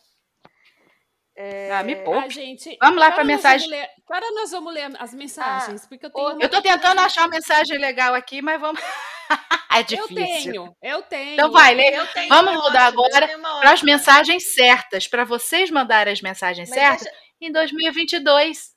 [1.72, 2.30] Ah, me Ah, poupe.
[2.30, 3.68] gente, Vamos lá hora nós mensagem.
[3.68, 5.86] ler- hora nós vamos ler as mensagens?
[5.86, 8.80] porque eu tenho Eu que tentando achar uma mensagem legal aqui, mas vamos.
[9.70, 10.14] é Eu difícil.
[10.14, 11.32] tenho, eu tenho.
[11.34, 11.90] Então vai, lê.
[11.98, 13.28] Eu tenho Vamos mudar eu agora
[13.60, 18.74] para as mensagens certas, para vocês mandarem as mensagens Mas certas deixa- em 2022.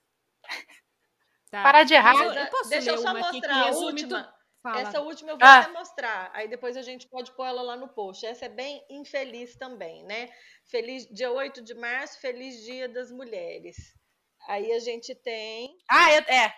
[1.51, 1.63] Tá.
[1.63, 2.13] Parar de errar.
[2.15, 4.33] Eu, ah, eu posso deixa eu só mostrar a última.
[4.61, 4.81] Fala.
[4.81, 5.59] Essa última eu vou Ah.
[5.59, 6.29] até mostrar.
[6.33, 8.25] Aí depois a gente pode pôr ela lá no post.
[8.25, 10.29] Essa é bem infeliz também, né?
[10.69, 13.75] Feliz dia 8 de março, feliz dia das mulheres.
[14.47, 15.75] Aí a gente tem.
[15.89, 16.17] Ah, é.
[16.45, 16.53] é.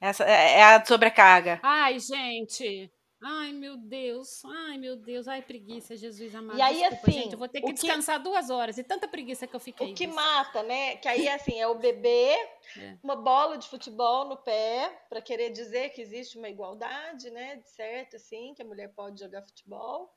[0.00, 1.60] Essa é é a sobrecarga.
[1.62, 2.92] Ai, gente.
[3.24, 4.44] Ai, meu Deus.
[4.44, 5.28] Ai, meu Deus.
[5.28, 6.58] Ai, preguiça, Jesus amado.
[6.58, 7.32] E aí, Desculpa, assim, gente.
[7.34, 8.78] Eu vou ter que que- descansar duas horas.
[8.78, 9.92] E tanta preguiça que eu fiquei.
[9.92, 10.16] O que disso.
[10.16, 10.96] mata, né?
[10.96, 12.34] Que aí, assim, é o bebê,
[12.76, 12.96] É.
[13.02, 17.56] uma bola de futebol no pé, para querer dizer que existe uma igualdade, né?
[17.56, 20.12] De certo, assim, que a mulher pode jogar futebol,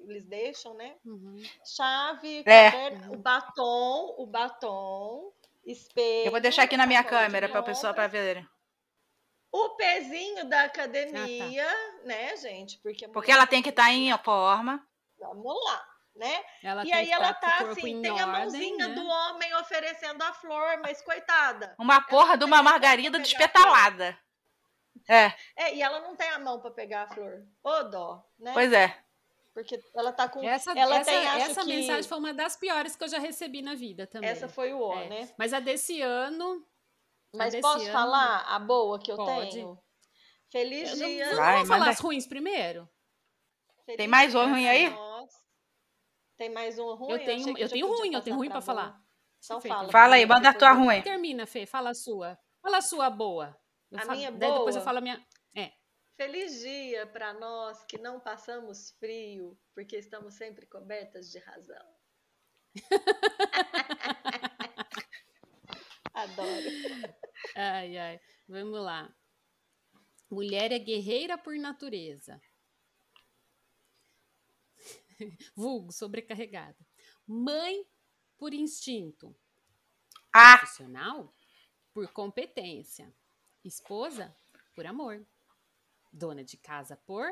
[0.00, 0.96] eles deixam, né?
[1.04, 1.42] Uhum.
[1.64, 2.70] Chave, É.
[3.08, 5.32] o batom, o batom,
[5.64, 6.26] espelho.
[6.26, 8.46] Eu vou deixar aqui na minha câmera para a pessoa para ver.
[9.50, 11.68] O pezinho da academia,
[12.04, 12.78] né, gente?
[12.78, 14.82] Porque, a Porque ela tem que estar em forma.
[15.18, 16.42] Vamos lá, né?
[16.62, 18.94] Ela e aí que ela o tá assim, em tem a ordem, mãozinha né?
[18.94, 21.74] do homem oferecendo a flor, mas coitada.
[21.78, 24.18] Uma porra de uma margarida despetalada.
[25.08, 27.44] É, É, e ela não tem a mão para pegar a flor.
[27.62, 28.52] Ô dó, né?
[28.54, 28.96] pois é.
[29.54, 30.42] Porque ela tá com.
[30.42, 31.66] Essa, ela essa, tem, essa que...
[31.68, 34.30] mensagem foi uma das piores que eu já recebi na vida também.
[34.30, 35.08] Essa foi o ó, É.
[35.08, 35.34] né?
[35.38, 36.66] Mas a desse ano.
[37.34, 39.50] Mas desse posso ano- falar a boa que eu Pode.
[39.52, 39.78] tenho?
[40.50, 41.26] Feliz Eu dia.
[41.30, 41.90] não Vai, vamos falar manda.
[41.90, 42.88] as ruins primeiro?
[43.84, 44.90] Feliz Tem mais um dia ruim aí?
[44.90, 45.30] nós.
[46.38, 47.12] Tem mais um ruim?
[47.12, 48.60] Eu tenho, eu já tenho ruim, eu tenho ruim boa.
[48.60, 49.00] falar.
[49.44, 49.90] Então Fê, fala.
[49.90, 51.02] Fala aí, manda a tua eu- ruim.
[51.02, 52.38] Termina, Fê, fala a sua.
[52.60, 53.56] Fala a sua boa.
[53.90, 54.84] Eu A falo- minha daí depois eu boa?
[54.84, 55.26] falo a minha.
[55.56, 55.72] É.
[56.16, 61.96] Feliz dia para nós que não passamos frio, porque estamos sempre cobertas de razão.
[66.14, 66.68] Adoro.
[67.56, 68.20] Ai, ai.
[68.46, 69.14] Vamos lá.
[70.30, 72.40] Mulher é guerreira por natureza.
[75.56, 76.78] Vulgo, sobrecarregada.
[77.26, 77.84] Mãe
[78.38, 79.34] por instinto.
[80.32, 81.34] Ah, Profissional
[81.92, 83.12] por competência.
[83.64, 84.34] Esposa
[84.74, 85.26] por amor.
[86.12, 87.26] Dona de casa por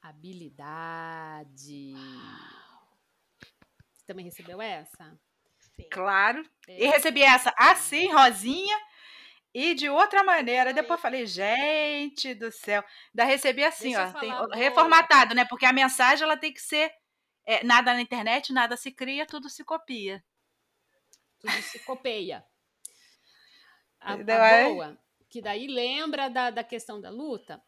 [0.00, 1.94] habilidade.
[3.92, 5.18] Você também recebeu essa?
[5.76, 5.88] Sim.
[5.90, 6.42] claro.
[6.68, 6.90] E É.
[6.90, 8.78] recebi essa assim, rosinha,
[9.54, 10.70] e de outra maneira.
[10.70, 10.74] Oi.
[10.74, 12.82] Depois falei, gente do céu.
[13.14, 14.12] Da recebi assim, Deixa ó,
[14.48, 15.44] tem- reformatado, né?
[15.44, 16.92] Porque a mensagem ela tem que ser
[17.44, 20.24] é, nada na internet, nada se cria, tudo se copia.
[21.40, 22.44] tudo se copeia.
[24.00, 24.16] A, a?
[24.20, 24.68] É.
[24.68, 27.60] boa, que daí lembra da, da questão da luta,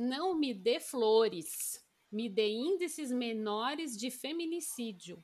[0.00, 5.22] não me dê flores, me dê índices menores de feminicídio.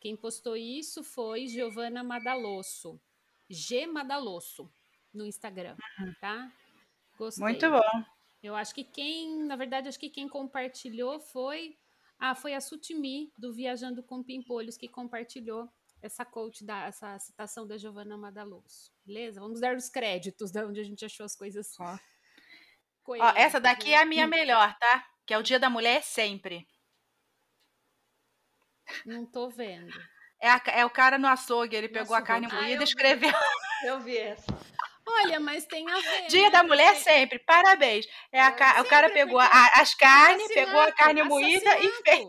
[0.00, 3.00] Quem postou isso foi Giovana Madalosso,
[3.48, 4.72] G Madalosso,
[5.12, 5.76] no Instagram,
[6.20, 6.52] tá?
[7.18, 7.42] Gostei.
[7.42, 8.04] Muito bom.
[8.42, 11.76] Eu acho que quem, na verdade, acho que quem compartilhou foi.
[12.18, 15.68] Ah, foi a Sutimi, do Viajando com Pimpolhos, que compartilhou
[16.00, 18.90] essa coach, da, essa citação da Giovanna Madaloso.
[19.04, 19.40] Beleza?
[19.40, 21.74] Vamos dar os créditos de onde a gente achou as coisas.
[21.78, 21.98] Ó.
[23.08, 25.04] Ó, essa daqui é a minha melhor, tá?
[25.26, 26.66] Que é o Dia da Mulher sempre.
[29.04, 29.92] Não tô vendo.
[30.40, 32.74] É, a- é o cara no açougue, ele No pegou a carne Ah, moída eu
[32.74, 32.84] e vi.
[32.84, 33.32] escreveu
[33.84, 34.46] Eu vi essa.
[35.08, 36.26] Olha, mas tem a ver.
[36.26, 36.50] Dia né?
[36.50, 38.06] da Mulher sempre, parabéns.
[38.32, 41.90] É a ca- O cara Sempre, pegou a- as carnes, pegou a carne moída e
[42.02, 42.26] fez.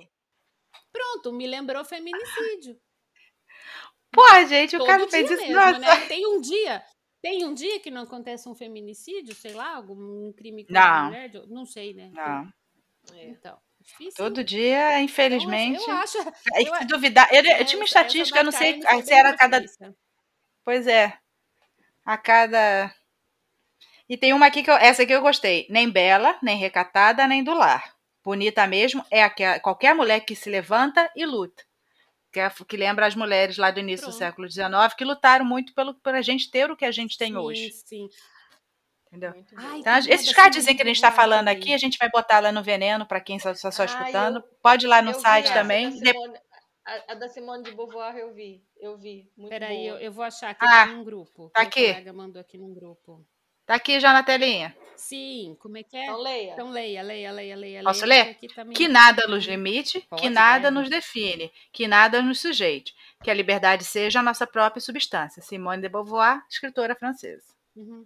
[0.91, 2.79] Pronto, me lembrou feminicídio.
[4.11, 5.41] Pô, gente, o Todo cara dia fez isso.
[5.41, 5.79] mesmo, Nossa.
[5.79, 6.05] né?
[6.07, 6.83] Tem um dia,
[7.21, 10.95] tem um dia que não acontece um feminicídio, sei lá, algum crime contra Não.
[10.97, 12.09] a mulher, não sei, né?
[12.13, 12.51] Não,
[13.23, 14.13] Então, difícil.
[14.15, 15.81] todo dia, infelizmente.
[15.87, 16.17] Eu acho.
[16.53, 19.29] É, eu- se duvidar, eu, eu essa- tinha uma estatística, eu não sei se era
[19.29, 19.63] a cada.
[20.63, 21.17] Pois é.
[22.05, 22.93] A cada.
[24.09, 25.67] E tem uma aqui que eu, essa aqui eu gostei.
[25.69, 27.93] Nem bela, nem recatada, nem do lar.
[28.23, 31.63] Bonita mesmo é aquela, qualquer mulher que se levanta e luta.
[32.37, 34.19] Que, é- que lembra as mulheres lá do início do Pronto.
[34.19, 37.29] século XIX que lutaram muito pelo, para a gente ter o que a gente tem
[37.31, 37.71] Sim, hoje.
[37.71, 38.07] sim.
[39.07, 39.31] Entendeu?
[39.55, 39.79] Ai.
[39.79, 42.39] Então, uma esses cardzinhos que a gente de está falando aqui, a gente vai botar
[42.39, 44.35] lá no veneno para quem está só, só Ah, escutando.
[44.37, 45.91] eu- Pode ir lá no site também.
[45.93, 46.37] Simone-
[46.85, 48.63] a, a da Simone de Beauvoir eu vi.
[48.79, 49.31] Eu vi.
[49.35, 50.03] Muito Peraí, eu, boa.
[50.03, 51.49] eu vou achar aqui Ah, num grupo.
[51.55, 51.87] tá aqui.
[51.87, 53.25] colega mandou aqui num grupo.
[53.67, 54.75] Tá aqui já na telinha.
[54.95, 56.05] Sim, como é que é?
[56.05, 56.53] Então leia.
[56.53, 57.83] Então leia, leia, leia, leia.
[57.83, 58.31] Posso leia, ler?
[58.31, 60.71] aqui também- Que nada nos limite, que Pode, nada vai.
[60.71, 65.41] nos define, que nada nos sujeite, que a liberdade seja a nossa própria substância.
[65.43, 67.45] Simone de Beauvoir, escritora francesa.
[67.75, 68.05] Uhum.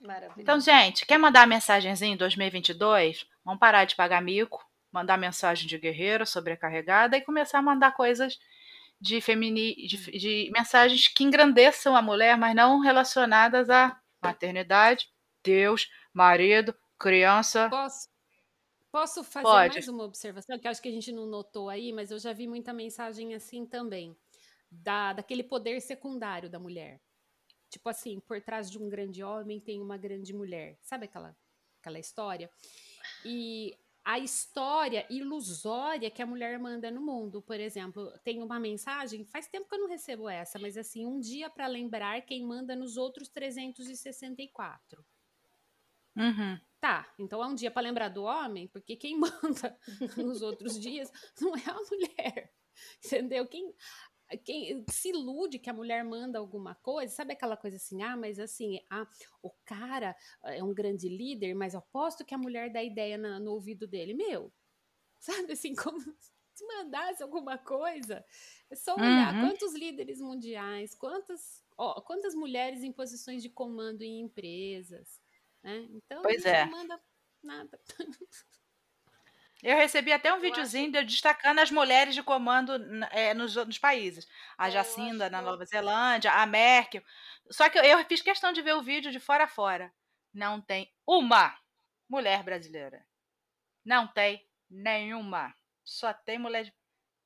[0.00, 0.42] Maravilha.
[0.42, 3.24] Então, gente, quer mandar mensagenzinha em 2022?
[3.44, 8.38] Vamos parar de pagar mico, mandar mensagem de guerreira sobrecarregada e começar a mandar coisas
[9.00, 15.08] de femini, de, de mensagens que engrandeçam a mulher, mas não relacionadas à maternidade,
[15.42, 17.68] Deus, marido, criança.
[17.68, 18.08] Posso,
[18.90, 19.74] posso fazer Pode.
[19.74, 22.46] mais uma observação que acho que a gente não notou aí, mas eu já vi
[22.46, 24.16] muita mensagem assim também,
[24.70, 27.00] da, daquele poder secundário da mulher.
[27.70, 30.78] Tipo assim, por trás de um grande homem tem uma grande mulher.
[30.82, 31.36] Sabe aquela,
[31.80, 32.50] aquela história?
[33.24, 33.76] E
[34.08, 39.46] a história ilusória que a mulher manda no mundo, por exemplo, tem uma mensagem, faz
[39.48, 42.96] tempo que eu não recebo essa, mas assim, um dia para lembrar quem manda nos
[42.96, 45.04] outros 364.
[46.16, 46.58] Uhum.
[46.80, 49.78] Tá, então é um dia para lembrar do homem, porque quem manda
[50.16, 52.50] nos outros dias não é a mulher.
[53.04, 53.46] Entendeu?
[53.46, 53.74] Quem,
[54.36, 58.38] quem se ilude que a mulher manda alguma coisa, sabe aquela coisa assim, ah, mas
[58.38, 59.06] assim, ah,
[59.42, 60.14] o cara
[60.44, 63.86] é um grande líder, mas eu aposto que a mulher dá ideia na- no ouvido
[63.86, 64.14] dele.
[64.14, 64.52] Meu,
[65.20, 66.00] sabe assim, como
[66.54, 68.24] se mandasse alguma coisa,
[68.70, 69.38] é só olhar Uhum.
[69.38, 75.20] quantos líderes mundiais, quantas, ó, quantas mulheres em posições de comando em empresas,
[75.62, 75.86] né?
[75.90, 76.62] Então, Pois é.
[76.62, 77.00] não manda
[77.42, 77.80] nada.
[79.62, 82.72] Eu recebi até um videozinho de eu destacando as mulheres de comando
[83.10, 84.28] é, nos, nos países.
[84.56, 87.02] A Jacinda acho na Nova Zelândia, a Merkel.
[87.50, 89.92] Só que eu, eu fiz questão de ver o vídeo de fora a fora.
[90.32, 91.56] Não tem uma
[92.08, 93.04] mulher brasileira.
[93.84, 95.54] Não tem nenhuma.
[95.84, 96.74] só tem mulher de.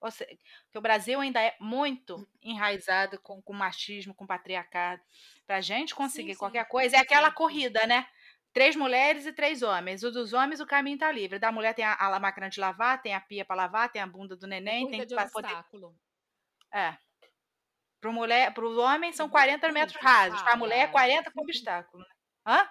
[0.01, 0.37] Ou seja,
[0.71, 5.03] que o Brasil ainda é muito enraizado com, com machismo, com patriarcado.
[5.47, 6.39] Para a gente conseguir sim, sim.
[6.39, 8.09] qualquer coisa, é aquela corrida, né?
[8.53, 10.03] Três mulheres e três homens.
[10.03, 11.39] O dos homens, o caminho está livre.
[11.39, 14.07] Da mulher tem a, a máquina de lavar, tem a pia para lavar, tem a
[14.07, 15.89] bunda do neném, tem de obstáculo.
[15.89, 15.97] Poder...
[16.73, 16.97] É.
[18.01, 20.43] Para mulher, para os homens são 40 metros rasos.
[20.43, 22.03] Para a mulher é 40 com obstáculo.
[22.03, 22.09] Né?
[22.47, 22.69] Hã?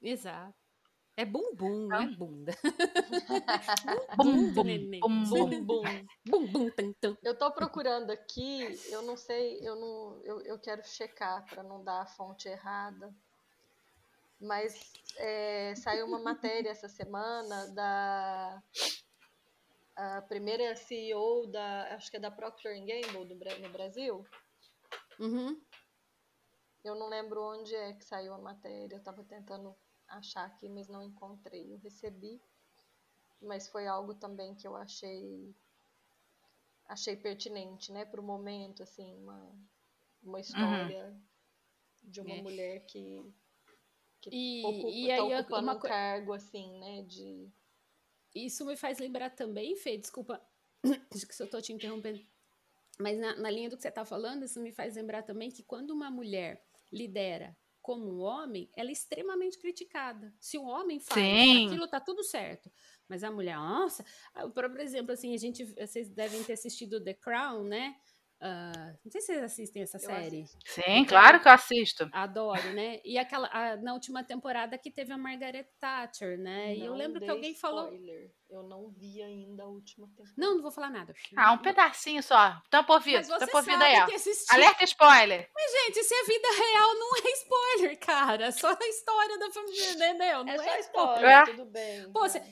[0.00, 0.62] Exato.
[1.16, 2.52] É bumbum, não é bunda.
[4.16, 5.00] bum, bum, neném.
[5.00, 5.82] bum, bum, bum.
[6.24, 7.16] bum, bum, tum, tum.
[7.22, 11.84] Eu tô procurando aqui, eu não sei, eu não, eu, eu quero checar para não
[11.84, 13.14] dar a fonte errada.
[14.42, 18.62] Mas é, saiu uma matéria essa semana da
[19.94, 24.24] a primeira CEO da, acho que é da Procter Gamble do, no Brasil.
[25.20, 25.60] Uhum.
[26.82, 29.76] Eu não lembro onde é que saiu a matéria, eu estava tentando
[30.08, 31.72] achar aqui, mas não encontrei.
[31.72, 32.40] Eu recebi,
[33.40, 35.54] mas foi algo também que eu achei
[36.86, 39.54] achei pertinente, né, para o momento, assim, uma,
[40.22, 42.10] uma história uhum.
[42.10, 42.42] de uma é.
[42.42, 43.32] mulher que,
[44.22, 45.76] que e, ocupa, e tá aí, ocupando uma...
[45.76, 47.50] um cargo, assim, né, de...
[48.34, 50.40] Isso me faz lembrar também, Fê, desculpa
[51.12, 52.20] se eu estou te interrompendo,
[52.98, 55.62] mas na, na linha do que você está falando, isso me faz lembrar também que
[55.62, 60.32] quando uma mulher lidera como um homem, ela é extremamente criticada.
[60.40, 61.66] Se o homem faz Sim.
[61.66, 62.70] aquilo, tá tudo certo.
[63.08, 67.14] Mas a mulher, nossa, ah, por exemplo, assim, a gente, vocês devem ter assistido The
[67.14, 67.96] Crown, né?
[68.42, 70.42] Uh, não sei se vocês assistem essa eu série.
[70.42, 70.58] Assisto.
[70.66, 72.10] Sim, claro que eu assisto.
[72.12, 73.00] Adoro, né?
[73.04, 76.74] E aquela a, na última temporada que teve a Margaret Thatcher, né?
[76.74, 77.86] Não e eu lembro que alguém spoiler.
[77.86, 78.32] falou.
[78.50, 80.34] Eu não vi ainda a última temporada.
[80.36, 81.14] Não, não vou falar nada.
[81.36, 82.60] Ah, um pedacinho só.
[82.68, 83.26] Tampa ouvido.
[83.26, 84.54] Tampa ouvido aí, ó.
[84.54, 85.48] Alerta spoiler.
[85.54, 88.52] Mas, gente, se a vida real não é spoiler, cara.
[88.52, 90.44] Só a história da família, entendeu?
[90.44, 91.30] Não é, é só spoiler.
[91.30, 91.44] É.
[91.44, 92.12] Tudo bem.
[92.12, 92.42] Pô, você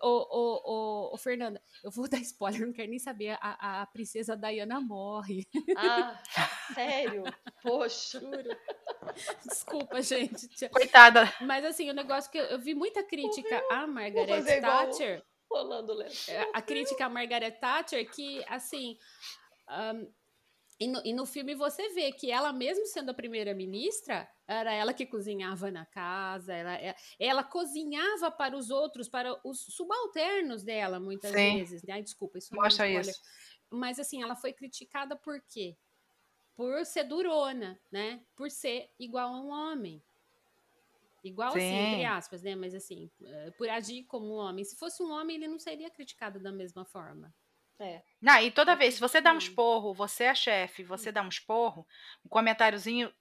[0.00, 3.36] Ô, ô, ô, ô, Fernanda, eu vou dar spoiler, não quero nem saber.
[3.40, 5.46] A, a princesa Diana morre.
[5.76, 6.20] Ah,
[6.74, 7.24] sério?
[7.62, 8.20] Poxa.
[8.20, 8.56] Juro.
[9.46, 10.48] Desculpa, gente.
[10.70, 11.32] Coitada.
[11.42, 15.22] Mas assim, o negócio que eu, eu vi muita crítica a Margaret Thatcher.
[15.50, 18.96] Rolando é, A crítica a Margaret Thatcher, que assim.
[19.68, 20.10] Um,
[20.78, 24.92] e no, e no filme você vê que ela, mesmo sendo a primeira-ministra, era ela
[24.92, 30.98] que cozinhava na casa, ela, é, ela cozinhava para os outros, para os subalternos dela,
[30.98, 31.56] muitas Sim.
[31.56, 31.82] vezes.
[31.84, 31.94] Né?
[31.94, 33.20] Ai, desculpa, isso Mostra não é isso.
[33.70, 35.76] Mas assim, ela foi criticada por quê?
[36.56, 38.24] Por ser durona, né?
[38.36, 40.02] Por ser igual a um homem.
[41.22, 41.58] Igual Sim.
[41.58, 42.54] assim, entre aspas, né?
[42.54, 44.64] Mas assim, eh, por agir como um homem.
[44.64, 47.34] Se fosse um homem, ele não seria criticado da mesma forma.
[47.84, 48.02] É.
[48.20, 51.28] Não, e toda vez, se você dá um esporro, você é chefe, você dá um
[51.28, 51.86] esporro,
[52.24, 53.12] um comentáriozinho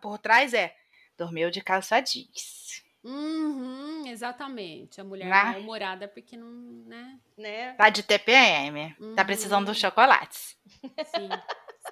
[0.00, 0.74] por trás é
[1.16, 2.82] dormiu de calça jeans.
[3.04, 5.00] Uhum, exatamente.
[5.00, 5.44] A mulher né?
[5.44, 6.48] mal-humorada porque não,
[6.86, 7.18] né?
[7.36, 7.72] né?
[7.74, 8.96] Tá de TPM.
[8.98, 9.14] Uhum.
[9.14, 10.58] Tá precisando dos chocolates.
[11.04, 11.28] Sim,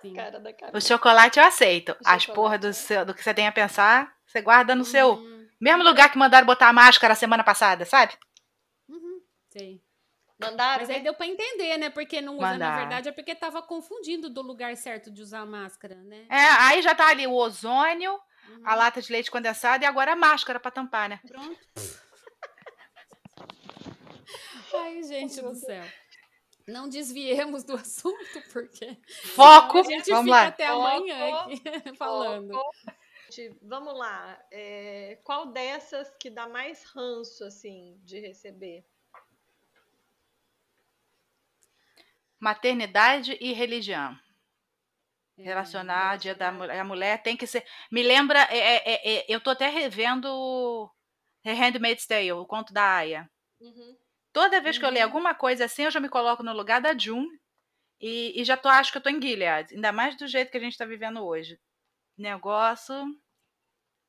[0.00, 0.12] sim.
[0.16, 1.96] Cara da o chocolate eu aceito.
[2.04, 4.84] As porra do, seu, do que você tem a pensar, você guarda no uhum.
[4.84, 8.14] seu mesmo lugar que mandaram botar a máscara semana passada, sabe?
[8.88, 9.20] Uhum,
[9.50, 9.80] sei.
[10.38, 11.04] Mandaram, Mas aí né?
[11.04, 11.90] deu para entender, né?
[11.90, 12.70] Porque não usa, Mandar.
[12.72, 16.26] na verdade, é porque tava confundindo do lugar certo de usar a máscara, né?
[16.28, 18.62] É, aí já tá ali o ozônio, uhum.
[18.64, 21.20] a lata de leite condensado e agora a máscara para tampar, né?
[21.26, 21.58] Pronto.
[24.74, 25.84] Ai, gente do céu.
[26.66, 28.98] Não desviemos do assunto, porque.
[29.34, 29.78] Foco!
[29.78, 30.46] A gente Vamos fica lá.
[30.48, 30.86] até Foco.
[30.86, 31.62] amanhã aqui
[31.96, 32.52] falando.
[32.52, 32.74] Foco.
[33.62, 34.38] Vamos lá.
[34.50, 38.84] É, qual dessas que dá mais ranço, assim, de receber?
[42.44, 44.14] Maternidade e religião.
[45.38, 47.64] É, Relacionar a dia da mulher, a mulher tem que ser.
[47.90, 50.90] Me lembra, é, é, é eu tô até revendo
[51.42, 53.30] The Handmaid's Tale, o conto da Aya.
[53.58, 53.96] Uhum.
[54.30, 54.80] Toda vez uhum.
[54.80, 55.10] que eu leio uhum.
[55.10, 57.26] alguma coisa assim, eu já me coloco no lugar da June
[57.98, 60.58] e, e já tô, acho que eu tô em Gilead, ainda mais do jeito que
[60.58, 61.58] a gente está vivendo hoje.
[62.18, 62.94] Negócio.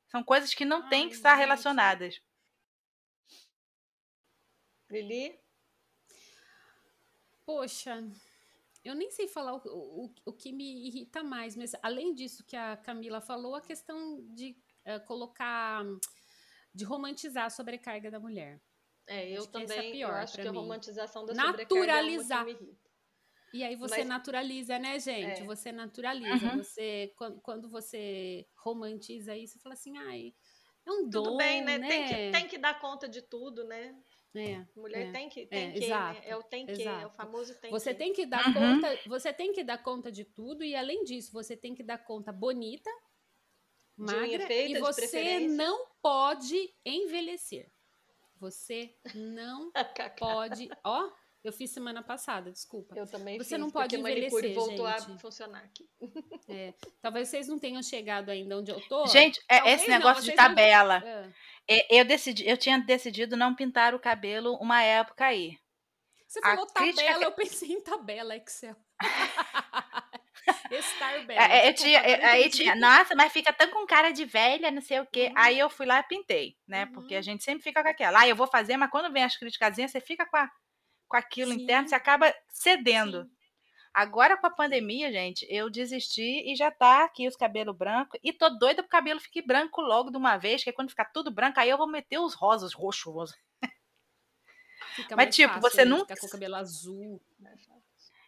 [0.07, 2.19] São coisas que não têm que estar relacionadas.
[4.89, 5.44] Lili?
[7.45, 8.03] Poxa,
[8.83, 12.55] eu nem sei falar o, o, o que me irrita mais, mas além disso que
[12.55, 15.83] a Camila falou, a questão de uh, colocar,
[16.73, 18.61] de romantizar a sobrecarga da mulher.
[19.07, 19.77] É, eu acho também.
[19.77, 20.47] é pior eu acho que mim.
[20.47, 22.39] a romantização da naturalizar.
[22.39, 22.85] sobrecarga é me irrita.
[23.53, 25.41] E aí você mas, naturaliza, né, gente?
[25.41, 25.45] É.
[25.45, 26.45] Você naturaliza.
[26.45, 26.57] Uhum.
[26.57, 30.33] Você, quando, quando, você romantiza isso, você fala assim, ai,
[30.85, 31.77] é um tudo dom, bem, né?
[31.77, 31.87] né?
[31.87, 33.95] Tem, que, tem que dar conta de tudo, né?
[34.39, 36.29] É, Mulher é, tem que, tem é, que, exato, né?
[36.29, 37.99] É o tem que, é o famoso tem você que.
[37.99, 38.53] tem que dar uhum.
[38.53, 41.97] conta, você tem que dar conta de tudo e além disso, você tem que dar
[41.97, 42.89] conta bonita,
[43.95, 47.71] magra feita, e você não pode envelhecer.
[48.39, 49.71] Você não
[50.19, 51.09] pode, ó,
[51.45, 52.95] Eu fiz semana passada, desculpa.
[52.97, 55.11] Eu também Você fiz, não pode envelhecer, voltou gente.
[55.11, 55.87] a funcionar aqui.
[56.49, 59.05] É, talvez vocês não tenham chegado ainda onde eu tô.
[59.07, 61.03] Gente, é, Talvez esse não, negócio de vocês não- tabela.
[61.67, 61.75] É.
[61.77, 65.57] é, Eu, decidi, eu tinha decidido não pintar o cabelo uma época aí.
[66.27, 68.75] Você A falou crítica tabela, que- eu pensei em tabela Excel.
[70.71, 71.37] Estar bem.
[71.37, 74.69] É, é, eu tinha, eu- aí tinha, nossa, mas fica tão com cara de velha,
[74.71, 75.27] não sei o quê.
[75.27, 75.33] Uhum.
[75.37, 76.85] Aí eu fui lá e pintei, né?
[76.87, 77.23] Porque a Uhum.
[77.23, 78.21] gente sempre fica com aquela.
[78.21, 80.49] Ah, eu vou fazer, mas quando vem as criticazinhas, você fica com, a,
[81.07, 81.89] com aquilo interno, Sim.
[81.89, 83.23] você acaba cedendo.
[83.23, 83.29] Sim.
[83.93, 88.19] Agora com a pandemia, gente, eu desisti e já tá aqui os cabelos brancos.
[88.21, 91.05] E tô doida pro cabelo fique branco logo de uma vez, que aí quando ficar
[91.05, 93.33] tudo branco, aí eu vou meter os rosas, roxo, rosa.
[94.95, 95.91] Fica Mas, mais tipo, fácil, você né?
[95.91, 97.21] nunca- Ficar com o cabelo azul.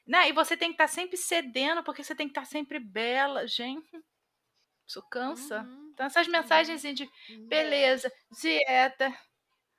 [0.05, 3.45] Não, e você tem que estar sempre cedendo, porque você tem que estar sempre bela.
[3.45, 3.89] Gente,
[4.86, 5.61] isso cansa.
[5.63, 7.47] Uhum, Então, essas mensagens assim de uhum.
[7.47, 8.09] beleza,
[8.41, 9.13] dieta,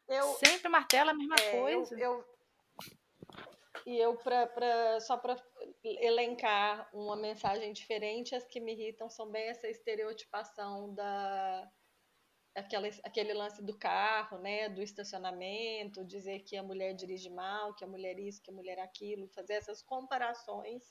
[0.07, 1.99] Eu, sempre martela a mesma É, eu- coisa.
[1.99, 2.25] eu-
[3.87, 5.37] e eu, pra, pra- só para
[5.85, 11.71] elencar uma mensagem diferente, as que me irritam são bem essa estereotipação da
[12.55, 17.85] aquela, aquele lance do carro, né, do estacionamento, dizer que a mulher dirige mal, que
[17.85, 20.85] a mulher isso, que a mulher aquilo, fazer essas comparações,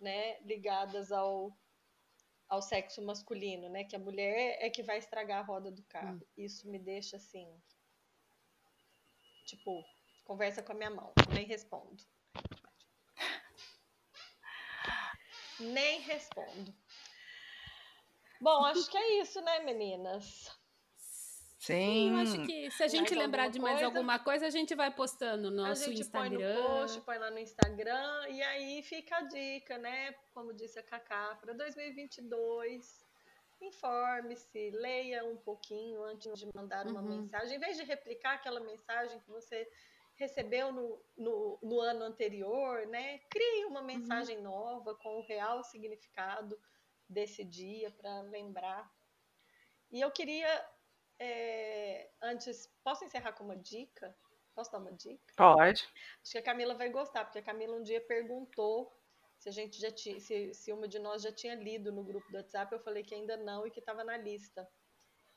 [0.00, 1.52] né, ligadas ao
[2.48, 6.26] ao sexo masculino, né, que a mulher é que vai estragar a roda do carro.
[6.36, 7.60] Isso me deixa assim,
[9.46, 9.84] tipo,
[10.24, 12.02] conversa com a minha mão, nem respondo.
[15.60, 16.74] Nem respondo.
[18.40, 20.50] Bom, acho que é isso, né, meninas?
[21.58, 22.10] Sim.
[22.10, 23.86] Eu acho que se a gente Mais lembrar de mais coisa?
[23.86, 26.62] alguma coisa, a gente vai postando no a nosso gente põe Instagram.
[26.62, 30.12] no post, põe lá no Instagram, e aí fica a dica, né?
[30.34, 33.02] Como disse a Cacá, para 2022,
[33.62, 37.08] informe-se, leia um pouquinho antes de mandar uma Uhum.
[37.08, 37.56] mensagem.
[37.56, 39.66] Em vez de replicar aquela mensagem que você
[40.16, 43.18] recebeu no, no, no ano anterior, né?
[43.30, 46.58] Crie uma mensagem nova com o real significado
[47.08, 48.90] desse dia para lembrar.
[49.90, 50.68] E eu queria,
[51.18, 54.16] é, antes, posso encerrar com uma dica?
[54.54, 55.34] Posso dar uma dica?
[55.36, 55.88] Pode.
[56.22, 58.92] Acho que a Camila vai gostar, porque a Camila um dia perguntou
[59.38, 62.30] se a gente já tinha, se, se uma de nós já tinha lido no grupo
[62.30, 62.72] do WhatsApp.
[62.72, 64.66] Eu falei que ainda não e que estava na lista.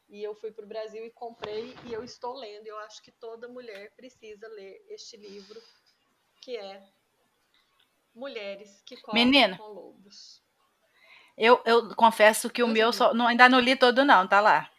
[0.10, 2.66] E eu fui para o Brasil e comprei e eu estou lendo.
[2.66, 5.62] E eu acho que toda mulher precisa ler este livro,
[6.42, 6.82] que é
[8.18, 10.42] Mulheres que correm com lobos.
[11.38, 14.42] Eu, eu confesso que o meu me só, não, ainda não li todo, não, tá
[14.42, 14.72] lá.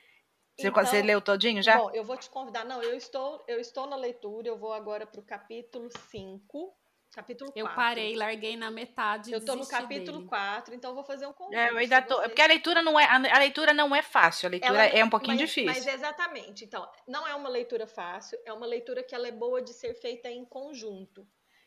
[0.57, 1.79] Você, Então, você leu todinho já?
[1.79, 2.65] Bom, eu vou te convidar.
[2.65, 4.49] Não, eu estou, eu estou na leitura.
[4.49, 6.77] Eu vou agora para o capítulo 5.
[7.13, 7.69] Capítulo 4.
[7.69, 9.33] Eu parei, larguei na metade.
[9.33, 10.29] Eu tô no capítulo dele.
[10.29, 11.59] 4, então eu vou fazer um convite.
[11.59, 12.21] É, eu ainda tô.
[12.21, 15.09] Porque a leitura não é, a leitura não é fácil, a leitura Ela- é um
[15.11, 15.67] pouquinho mas, difícil.
[15.67, 16.65] Mas exatamente.
[16.65, 19.95] Então, não é uma leitura fácil, é uma leitura que ela é boa de ser
[19.95, 21.27] feita em conjunto.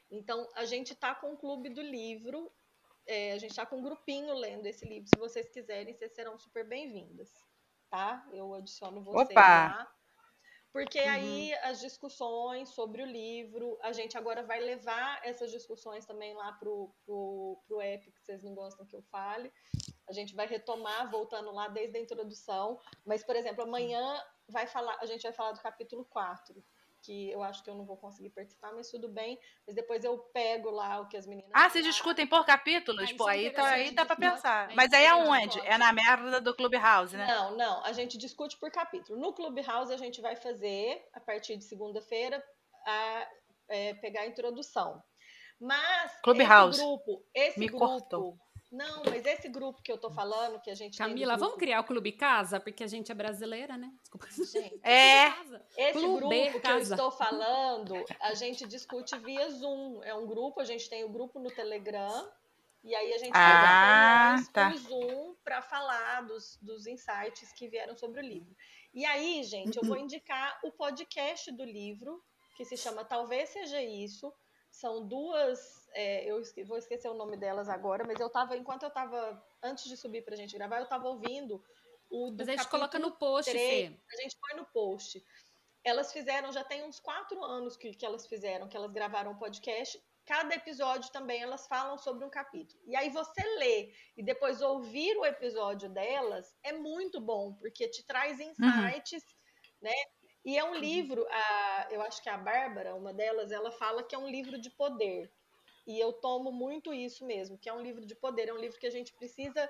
[0.10, 2.52] Então, a gente tá com o clube do livro,
[3.08, 5.10] é, a gente tá com um grupinho lendo esse livro.
[5.10, 7.34] Se vocês quiserem, vocês serão super bem-vindas,
[7.90, 8.24] tá?
[8.32, 9.42] Eu adiciono vocês Opa!
[9.42, 9.92] lá.
[10.72, 11.10] Porque Uhum.
[11.10, 16.54] aí as discussões sobre o livro, a gente agora vai levar essas discussões também lá
[16.54, 19.52] pro, pro, pro app, que vocês não gostam que eu fale.
[20.08, 22.80] A gente vai retomar, voltando lá desde a introdução.
[23.06, 26.64] Mas, por exemplo, amanhã vai falar, a gente vai falar do capítulo 4,
[27.02, 29.40] que eu acho que eu não vou conseguir participar, mas tudo bem.
[29.66, 31.52] Mas depois eu pego lá o que as meninas.
[31.54, 33.10] Ah, vocês discutem por capítulos?
[33.10, 34.72] Ah, Pô, é aí, tá, aí dá pra pensar.
[34.72, 35.68] É Mas aí é interessante, onde?
[35.68, 37.26] É na merda do Clubhouse, né?
[37.28, 39.20] Não, não, a gente discute por capítulo.
[39.20, 42.44] No Clubhouse a gente vai fazer, a partir de segunda-feira,
[42.86, 43.28] a
[43.70, 45.02] é, pegar a introdução.
[45.60, 46.78] Mas Clubhouse.
[46.78, 48.38] esse grupo, esse Me grupo, cortou.
[48.72, 51.82] Não, mas esse grupo que eu tô falando, que a gente Camila, vamos grupo- criar
[51.82, 52.60] o Clube Casa?
[52.60, 53.92] Porque a gente é brasileira, né?
[54.02, 54.28] Desculpa.
[54.32, 55.30] Gente, É.
[55.32, 55.66] Casa.
[55.78, 56.94] Esse Clube grupo que eu Casa.
[56.96, 60.02] estou falando, a gente discute via Zoom.
[60.04, 62.32] É um grupo, a gente tem o grupo no Telegram.
[62.84, 64.72] E aí a gente Ah, faz tá.
[64.76, 68.56] Zoom para falar dos, dos insights que vieram sobre o livro.
[68.94, 72.24] E aí, gente, eu vou indicar o podcast do livro,
[72.58, 74.34] que se chama Talvez Seja Isso.
[74.72, 78.84] São duas, é, eu esque- vou esquecer o nome delas agora, mas eu tava, enquanto
[78.84, 81.64] eu tava, antes de subir pra gente gravar, eu tava ouvindo
[82.10, 83.90] o do Mas a gente coloca no post, três.
[83.90, 84.00] Fê.
[84.12, 85.24] a gente põe no post.
[85.84, 89.38] Elas fizeram, já tem uns quatro anos que, que elas fizeram, que elas gravaram um
[89.38, 90.00] podcast.
[90.26, 92.80] Cada episódio também elas falam sobre um capítulo.
[92.86, 98.06] E aí você lê e depois ouvir o episódio delas é muito bom, porque te
[98.06, 99.24] traz insights,
[99.82, 99.94] né?
[100.46, 104.14] E é um livro, a, eu acho que a Bárbara, uma delas, ela fala que
[104.14, 105.32] é um livro de poder.
[105.86, 108.80] E eu tomo muito isso mesmo, que é um livro de poder, é um livro
[108.80, 109.70] que a gente precisa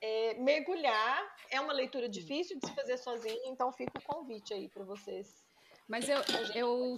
[0.00, 1.36] é, mergulhar.
[1.50, 5.42] É uma leitura difícil de se fazer sozinha, então fica o convite aí para vocês.
[5.88, 6.18] Mas eu,
[6.54, 6.96] eu,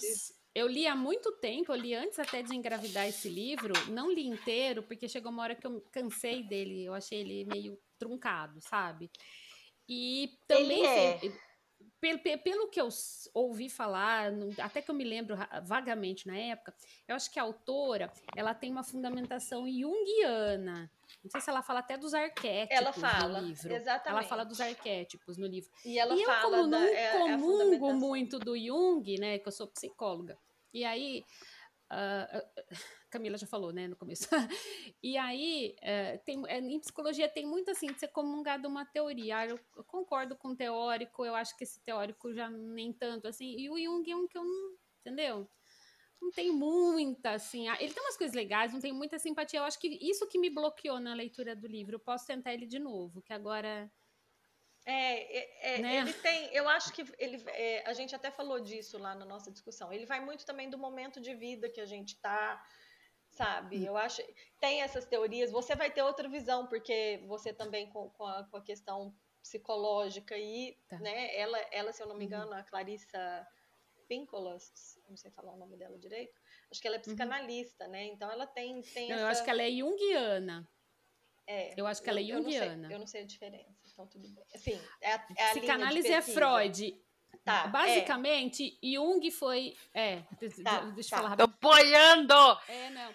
[0.55, 4.27] eu li há muito tempo, eu li antes até de engravidar esse livro, não li
[4.27, 9.11] inteiro, porque chegou uma hora que eu cansei dele, eu achei ele meio truncado, sabe?
[9.89, 10.85] E também.
[10.85, 11.52] Ele é.
[12.03, 12.89] Pelo, pelo que eu
[13.33, 16.75] ouvi falar, até que eu me lembro vagamente na época,
[17.07, 20.91] eu acho que a autora ela tem uma fundamentação junguiana.
[21.23, 23.73] Não sei se ela fala até dos arquétipos ela fala, no livro.
[23.73, 24.19] Exatamente.
[24.19, 25.71] Ela fala dos arquétipos no livro.
[25.85, 29.39] E ela e fala eu, como da, não é, comungo é muito do Jung, né?
[29.39, 30.37] Que eu sou psicóloga.
[30.75, 31.25] E aí,
[31.93, 32.65] uh,
[33.11, 34.27] Camila já falou, né, no começo.
[35.03, 39.39] e aí, uh, tem, é, em psicologia tem muito assim de ser comungado uma teoria.
[39.39, 43.29] Ah, eu, eu, concordo com o teórico, eu acho que esse teórico já nem tanto
[43.29, 43.55] assim.
[43.59, 45.49] E o Jung é um que eu não, entendeu?
[46.23, 47.69] não tem muita, assim.
[47.69, 49.59] Ele tem umas coisas legais, não tem muita simpatia.
[49.59, 51.97] Eu acho que isso que me bloqueou na leitura do livro.
[51.97, 53.91] Eu posso tentar ele de novo, que agora.
[54.85, 55.99] É, é, é né?
[55.99, 56.55] ele tem.
[56.55, 57.43] Eu acho que ele.
[57.49, 59.93] É, a gente até falou disso lá na nossa discussão.
[59.93, 62.65] Ele vai muito também do momento de vida que a gente tá,
[63.31, 63.79] sabe?
[63.79, 63.85] Hum.
[63.85, 64.23] Eu acho.
[64.59, 65.53] Tem essas teorias.
[65.53, 70.37] Você vai ter outra visão, porque você também com, com, a, com a questão psicológica
[70.37, 70.99] e, tá.
[70.99, 71.37] né?
[71.37, 72.27] Ela, ela, se eu não me uhum.
[72.27, 73.47] engano, a Clarissa
[74.09, 77.03] Píncolas, não sei falar o nome dela direito, acho que ela é uhum.
[77.03, 77.91] psicanalista, uhum.
[77.91, 78.05] né?
[78.07, 78.83] Então ela tem.
[78.83, 79.25] tem não, essa...
[79.25, 80.69] Eu acho que ela é junguiana.
[81.47, 82.65] É, eu acho que ela é junguiana.
[82.65, 84.45] Eu não, sei, eu não sei a diferença, então tudo bem.
[84.55, 86.97] Assim, é a, é a Psicanálise é Freud.
[87.45, 88.87] Tá, Basicamente, é.
[88.93, 89.75] Jung foi.
[89.93, 90.23] É,
[90.63, 91.23] tá, deixa eu tá.
[91.23, 91.37] falar.
[91.37, 92.35] Tô boiando!
[92.69, 93.15] É, não.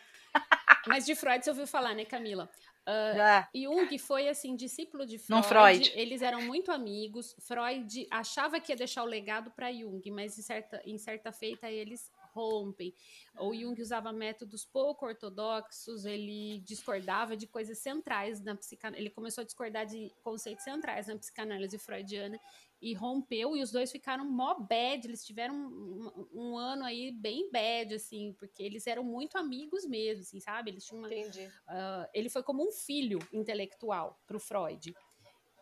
[0.88, 2.50] Mas de Freud você ouviu falar, né, Camila?
[2.88, 5.30] Uh, Jung foi assim discípulo de Freud.
[5.30, 5.92] Não Freud.
[5.94, 7.36] Eles eram muito amigos.
[7.40, 11.70] Freud achava que ia deixar o legado para Jung, mas em certa, em certa feita
[11.70, 12.94] eles rompem.
[13.40, 19.02] O Jung usava métodos pouco ortodoxos, ele discordava de coisas centrais na psicanálise.
[19.02, 22.40] Ele começou a discordar de conceitos centrais na psicanálise freudiana
[22.80, 27.50] e rompeu, e os dois ficaram mó bad, eles tiveram um, um, ano aí bem
[27.52, 30.70] bad, assim, porque eles eram muito amigos mesmo, assim, sabe?
[30.70, 31.48] Eles tinham uma, Entendi.
[31.48, 34.94] Uh, ele foi como um filho intelectual pro Freud.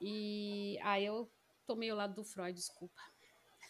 [0.02, 1.32] E aí eu
[1.66, 3.02] tomei o lado do Freud, desculpa.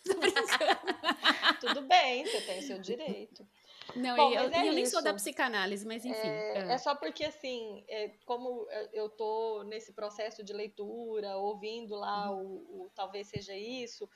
[1.60, 3.48] Tudo bem, você tem o seu direito.
[3.96, 6.18] Não, Bom, eu, é eu nem sou da psicanálise, mas enfim.
[6.18, 6.74] É, é.
[6.74, 12.66] é só porque, assim, é, como eu tô nesse processo de leitura, ouvindo lá uhum.
[12.70, 14.10] o, o, Talvez Seja Isso,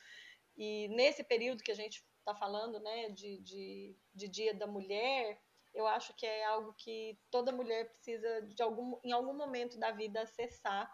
[0.57, 5.39] e nesse período que a gente está falando, né, de, de, de Dia da Mulher,
[5.73, 9.91] eu acho que é algo que toda mulher precisa, de algum, em algum momento da
[9.91, 10.91] vida, acessar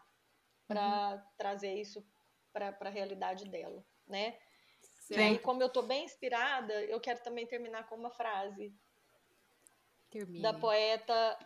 [0.68, 1.22] para uhum.
[1.38, 2.06] trazer isso
[2.52, 4.38] para a realidade dela, né?
[5.10, 8.74] E como eu estou bem inspirada, eu quero também terminar com uma frase
[10.10, 10.42] Termine.
[10.42, 11.38] da poeta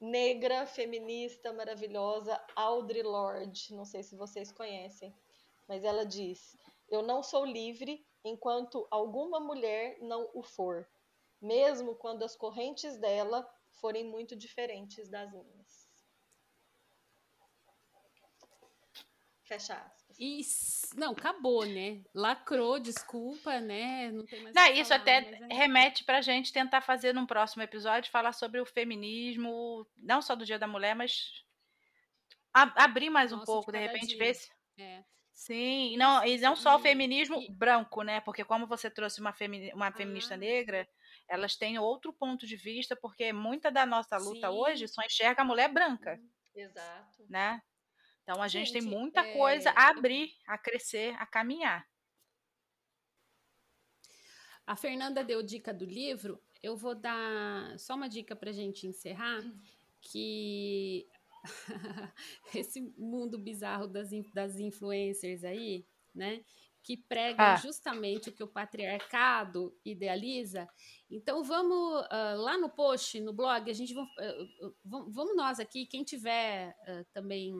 [0.00, 3.74] negra, feminista, maravilhosa Audre Lorde.
[3.74, 5.14] Não sei se vocês conhecem,
[5.68, 6.56] mas ela diz:
[6.88, 10.88] Eu não sou livre enquanto alguma mulher não o for,
[11.40, 13.48] mesmo quando as correntes dela
[13.80, 15.83] forem muito diferentes das minhas.
[19.54, 20.16] Fecha aspas.
[20.18, 22.02] Isso, não, acabou, né?
[22.14, 24.10] Lacrou, desculpa, né?
[24.10, 24.54] Não tem mais.
[24.54, 25.54] Não, isso falar, até é...
[25.54, 30.34] remete para a gente tentar fazer num próximo episódio falar sobre o feminismo, não só
[30.34, 31.44] do Dia da Mulher, mas
[32.52, 34.18] abrir mais Nossa, um pouco, de, de repente, dia.
[34.18, 34.50] ver se.
[34.78, 35.04] É.
[35.32, 37.50] Sim, não, e não só o feminismo e...
[37.50, 38.20] branco, né?
[38.20, 39.72] Porque como você trouxe uma, femi...
[39.72, 40.36] uma feminista ah.
[40.36, 40.88] negra,
[41.28, 44.54] elas têm outro ponto de vista, porque muita da nossa luta Sim.
[44.54, 46.20] hoje só enxerga a mulher branca.
[46.54, 47.24] Exato.
[47.28, 47.60] Né?
[48.24, 49.36] Então a gente, gente tem muita é...
[49.36, 51.86] coisa a abrir, a crescer, a caminhar.
[54.66, 56.42] A Fernanda deu dica do livro.
[56.62, 59.44] Eu vou dar só uma dica para a gente encerrar,
[60.00, 61.06] que
[62.54, 66.42] esse mundo bizarro das, das influencers aí, né?
[66.82, 67.56] Que pregam ah.
[67.56, 70.66] justamente o que o patriarcado idealiza.
[71.10, 75.84] Então vamos uh, lá no post, no blog, a gente uh, uh, vamos nós aqui,
[75.84, 76.74] quem tiver
[77.12, 77.52] também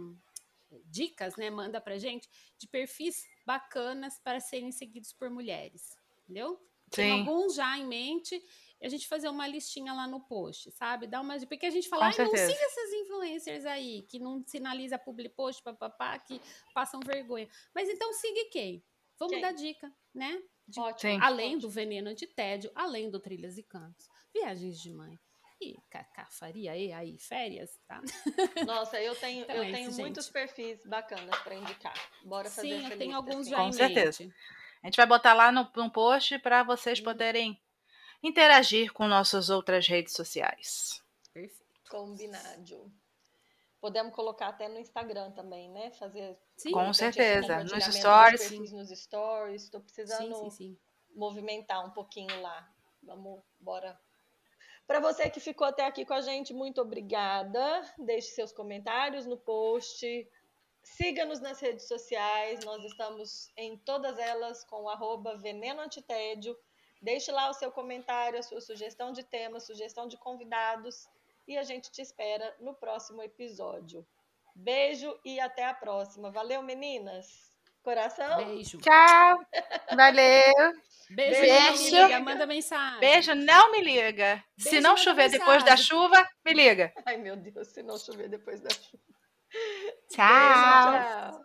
[0.87, 6.57] dicas, né, manda pra gente, de perfis bacanas para serem seguidos por mulheres, entendeu?
[6.57, 6.91] Sim.
[6.91, 8.41] Tem alguns já em mente,
[8.83, 11.07] a gente fazer uma listinha lá no post, sabe?
[11.07, 14.99] Dá uma porque a gente fala, ai, não siga essas influencers aí, que não sinaliza
[14.99, 16.41] public post, papapá, que
[16.75, 17.49] passam vergonha.
[17.75, 18.85] Mas então siga quem?
[19.19, 19.43] Vamos quem?
[19.43, 20.43] dar dica, né?
[20.67, 21.23] De, Ótimo.
[21.23, 25.19] Além do veneno antitédio, além do trilhas e cantos, viagens de mãe,
[25.61, 28.01] e Cacá faria aí, aí férias, tá?
[28.67, 30.33] Nossa, eu tenho, então eu é tenho isso, muitos gente.
[30.33, 31.95] perfis bacanas para indicar.
[32.25, 34.31] Bora fazer Sim, essa eu tenho alguns já Com certeza.
[34.83, 37.05] A gente vai botar lá no, no post para vocês hum.
[37.05, 37.61] poderem
[38.23, 41.03] interagir com nossas outras redes sociais.
[41.33, 41.65] Perfeito.
[41.91, 42.93] Combinado.
[43.81, 45.91] Podemos colocar até no Instagram também, né?
[45.93, 47.63] Fazer sim, com certeza.
[47.63, 48.73] Nos stories.
[48.73, 49.65] Nos stories.
[49.65, 50.79] Estou precisando sim, sim,
[51.15, 52.67] movimentar um pouquinho lá.
[53.03, 53.99] Vamos, bora.
[54.87, 57.83] Para você que ficou até aqui com a gente, muito obrigada.
[57.99, 60.29] Deixe seus comentários no post.
[60.83, 66.55] Siga-nos nas redes sociais, nós estamos em todas elas com arroba veneno antitédio.
[67.01, 71.09] Deixe lá o seu comentário, a sua sugestão de tema, sugestão de convidados
[71.49, 74.07] e a gente te espera no próximo episódio.
[74.55, 76.31] Beijo e até a próxima.
[76.31, 77.53] Valeu, meninas!
[77.83, 78.37] Coração?
[78.37, 78.79] Beijo.
[78.79, 79.45] Tchau.
[79.95, 80.94] Valeu.
[81.11, 81.41] Beijo.
[81.41, 81.65] Beijo.
[81.65, 83.01] Não me liga, manda mensagem.
[83.01, 84.45] Beijo, não me liga.
[84.59, 85.85] se Beijo, não manda chover depois da mensagem.
[85.87, 86.93] chuva, me liga.
[87.07, 89.03] Ai, meu Deus, se não chover depois da chuva.
[90.11, 90.93] Tchau.
[90.93, 91.45] Beijo, tchau.